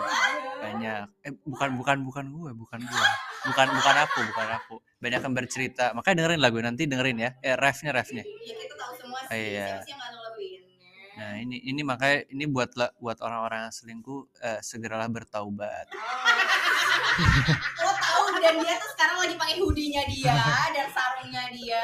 [0.62, 1.06] banyak.
[1.26, 3.08] Eh bukan bukan bukan gue, bukan gue.
[3.42, 4.76] Bukan bukan aku, bukan aku.
[5.02, 5.86] Banyak yang bercerita.
[5.98, 7.30] Makanya dengerin lagu nanti dengerin ya.
[7.42, 8.22] Eh refnya refnya.
[8.22, 9.82] Ya kita tahu semua sih, Iya.
[11.18, 12.72] Nah ini ini makanya ini buat
[13.02, 15.90] buat orang-orang yang selingkuh eh, segeralah bertaubat.
[17.82, 20.34] Lo tahu dan dia tuh sekarang lagi pakai hoodie-nya dia
[20.72, 21.82] dan sarungnya dia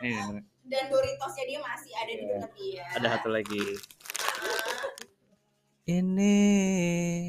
[0.00, 0.42] dengerin.
[0.64, 2.84] dan Doritosnya dia masih ada di dekat dia.
[2.96, 3.64] ada satu lagi.
[5.84, 7.28] Ini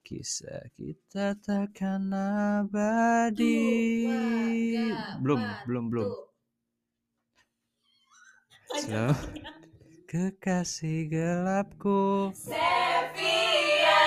[0.00, 4.08] kisah kita takkan abadi.
[5.20, 6.08] Belum, belum, belum.
[8.72, 9.12] Slow.
[10.08, 12.32] Kekasih gelapku.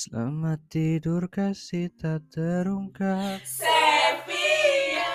[0.00, 3.36] Selamat tidur kasih tak terungkap.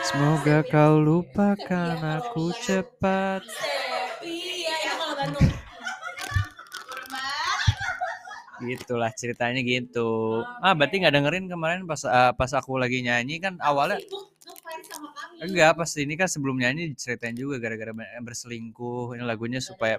[0.06, 3.42] Semoga kau lupakan aku cepat.
[4.22, 5.50] Iya, itu kalau Bandung.
[8.62, 10.46] Gitulah ceritanya gitu.
[10.62, 14.82] Ah berarti nggak dengerin kemarin pas eh, pas aku lagi nyanyi kan awalnya Sibuk ngapain
[14.86, 15.50] sama kami?
[15.50, 17.90] enggak pas ini kan sebelum nyanyi diceritain juga gara-gara
[18.22, 19.18] berselingkuh.
[19.18, 19.98] Ini lagunya supaya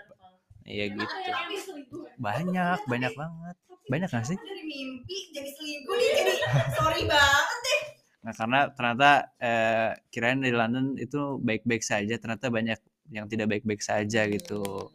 [0.63, 1.03] iya gitu.
[1.03, 2.03] Yang diselingkuh.
[2.23, 3.66] Banyak, banyak banget.
[3.87, 4.35] Banyak gak sih?
[4.37, 6.33] Dari mimpi jadi selingkuh dia jadi
[6.73, 7.81] sorry banget deh.
[8.21, 12.79] Nah, karena ternyata eh, kirain di London itu baik-baik saja, ternyata banyak
[13.09, 14.91] yang tidak baik-baik saja gitu.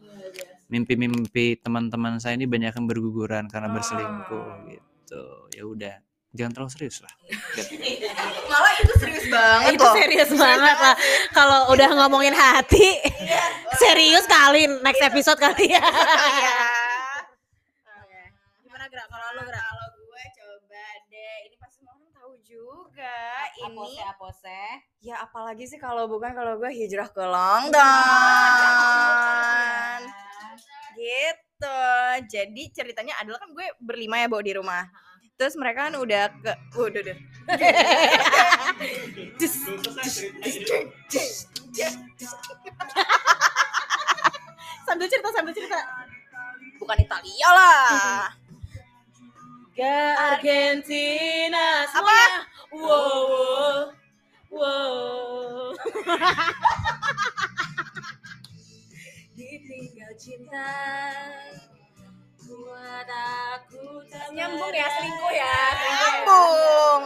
[0.67, 3.75] mimpi-mimpi teman-teman saya ini banyak yang berguguran karena Oh.
[3.75, 5.23] berselingkuh gitu.
[5.51, 5.95] Ya udah,
[6.31, 7.11] jangan terlalu serius lah.
[8.47, 9.95] Malah itu serius banget itu loh.
[9.95, 10.95] serius banget lah
[11.29, 13.03] kalau udah ngomongin hati
[13.77, 16.55] serius kali next episode kali ya Iya.
[18.63, 21.95] gimana gerak kalau lu gerak Kalau gue coba deh, ini pasti semua
[22.51, 23.47] juga.
[23.63, 27.79] Ini apose ya apalagi sih kalau bukan kalau gue hijrah ke London.
[30.99, 31.79] Gitu.
[32.27, 34.83] Jadi ceritanya adalah kan gue berlima ya bawa di rumah.
[35.39, 37.17] Terus mereka kan udah ke udah deh.
[44.85, 45.79] sambil cerita sambil cerita
[46.81, 48.33] Bukan Italia lah.
[49.75, 52.29] Ke Argentina semuanya.
[52.71, 53.91] Wow
[54.51, 55.71] wow
[59.39, 60.71] ditinggal cinta
[62.51, 65.55] buat aku tak Nyambung ya, selingkuh ya.
[65.79, 67.03] Nyambung.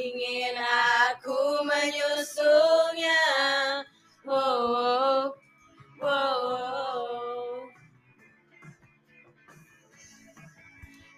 [0.00, 3.22] ingin aku menyusulnya
[4.24, 5.28] wow
[6.00, 6.39] wow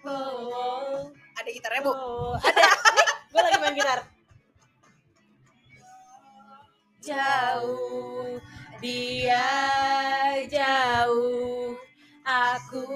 [0.05, 1.90] wow Ada gitarnya, Bu.
[1.90, 2.66] Oh, ada.
[3.32, 4.00] Gue lagi main gitar.
[7.03, 8.38] Jauh,
[8.78, 9.48] dia
[10.46, 11.74] jauh,
[12.22, 12.86] aku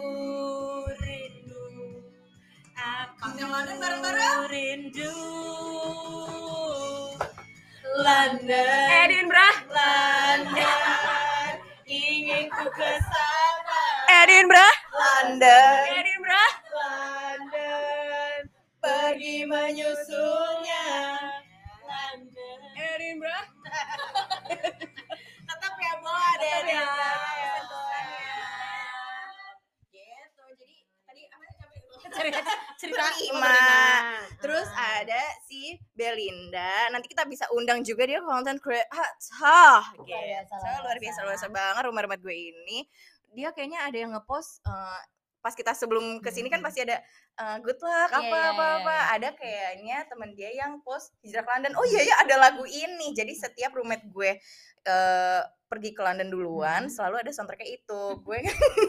[1.01, 1.67] rindu.
[2.79, 3.35] Aku
[4.47, 5.19] rindu.
[7.99, 9.57] London, Edwin Brah.
[9.73, 10.69] London,
[11.89, 13.81] ingin ku ke sana.
[14.23, 14.77] Edwin Brah.
[14.97, 15.81] London.
[15.93, 16.56] Edin Brah London
[19.27, 20.87] pergi menyusulnya
[23.19, 23.47] Brah.
[25.51, 26.85] Tetap ya, Bo, ada Tetap ya.
[26.87, 27.81] Gitu.
[29.91, 30.07] Jadi
[31.03, 31.45] tadi apa
[32.15, 32.41] cerita
[32.79, 33.59] cerita Berlima.
[34.39, 36.95] Terus ada si Belinda.
[36.95, 39.11] Nanti kita bisa undang juga dia content creator.
[39.43, 40.55] Hah, gitu.
[40.87, 42.87] Luar biasa, luar biasa banget rumah rumah gue ini.
[43.35, 45.03] Dia kayaknya ada yang ngepost eh,
[45.47, 46.99] pas kita sebelum ke sini kan pasti ada
[47.39, 48.97] eh, good luck Iya, apa iya, apa iya, apa.
[49.15, 51.73] Ada kayaknya temen dia yang post hijrah ke London.
[51.79, 53.15] Oh iya ya ada lagu ini.
[53.15, 54.35] Jadi setiap roommate gue
[54.83, 58.03] eh, pergi ke London duluan selalu ada soundtracknya itu.
[58.27, 58.43] Gue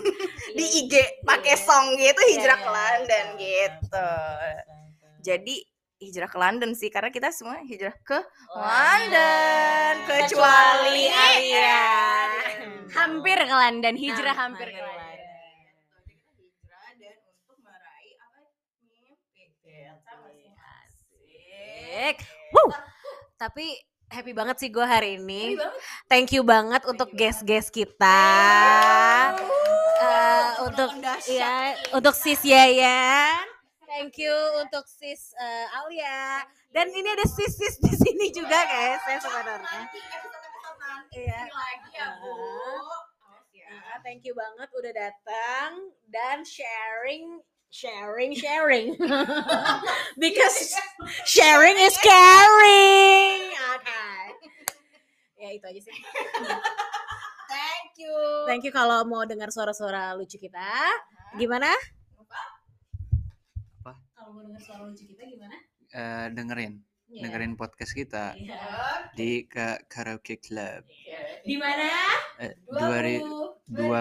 [0.58, 3.38] di IG pakai song gitu hijrah Iya, ke iya, London iya.
[3.38, 4.10] gitu.
[5.22, 5.56] Jadi
[5.98, 8.18] hijrah ke London sih karena kita semua hijrah ke
[8.54, 11.90] London kecuali Alia.
[12.94, 15.18] hampir ke London hijrah hampir ke London
[16.38, 18.40] hijrah dan untuk meraih apa
[18.86, 19.98] mimpi kita
[21.98, 22.22] Asik.
[22.54, 22.74] Wuh.
[23.42, 23.74] Tapi
[24.14, 25.58] happy banget sih gue hari ini.
[26.06, 28.22] Thank you banget untuk guest-guest kita.
[29.98, 30.94] Eh, untuk
[31.26, 33.50] ya untuk sis Yayan.
[33.90, 36.46] Thank you untuk sis eh, Alia.
[36.70, 39.82] Dan ini ada sis-sis di sini juga guys, saya sebenarnya.
[41.18, 41.42] Iya.
[41.98, 42.38] ya Bu.
[43.58, 48.96] Ya, thank you banget udah datang dan sharing sharing sharing.
[50.22, 50.74] Because
[51.26, 53.54] sharing is caring.
[53.76, 54.00] Oke
[55.38, 55.96] ya itu aja sih.
[57.48, 58.16] Thank you.
[58.50, 60.66] thank you kalau mau dengar suara-suara lucu kita.
[61.38, 61.70] Gimana?
[62.18, 62.42] Apa?
[64.12, 65.56] kalau mau dengar suara lucu kita gimana?
[65.88, 67.22] Eh, dengerin, Iya.
[67.24, 68.36] dengerin podcast kita.
[68.36, 68.60] Iya.
[69.16, 70.84] di Ka- Karaoke Club.
[71.46, 71.88] Di mana?
[72.42, 73.24] Eh, dua ri-
[73.66, 74.00] dua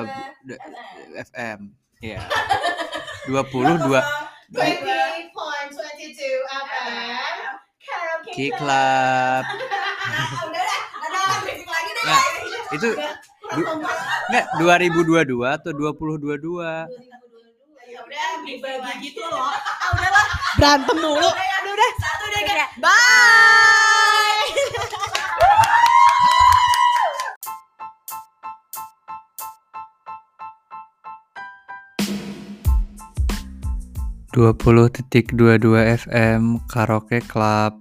[1.14, 1.85] FM.
[1.98, 2.20] Iya.
[3.24, 4.00] Dua puluh dua
[4.46, 5.32] 20.22
[6.46, 7.36] FM.
[7.80, 9.44] Karaoke Ki Club.
[10.46, 12.04] Udah lah, ada berisik lagi deh.
[12.04, 12.20] Nah,
[12.70, 12.88] itu
[13.52, 13.68] du-
[14.28, 16.62] enggak 2022 atau 2022?
[17.86, 19.50] Ya udah, dibagi gitu loh
[20.58, 22.70] berantem mulu Udah, udah, satu deh, guys.
[22.76, 24.15] Bye.
[34.36, 37.72] Dua puluh titik dua dua FM Karaoke Club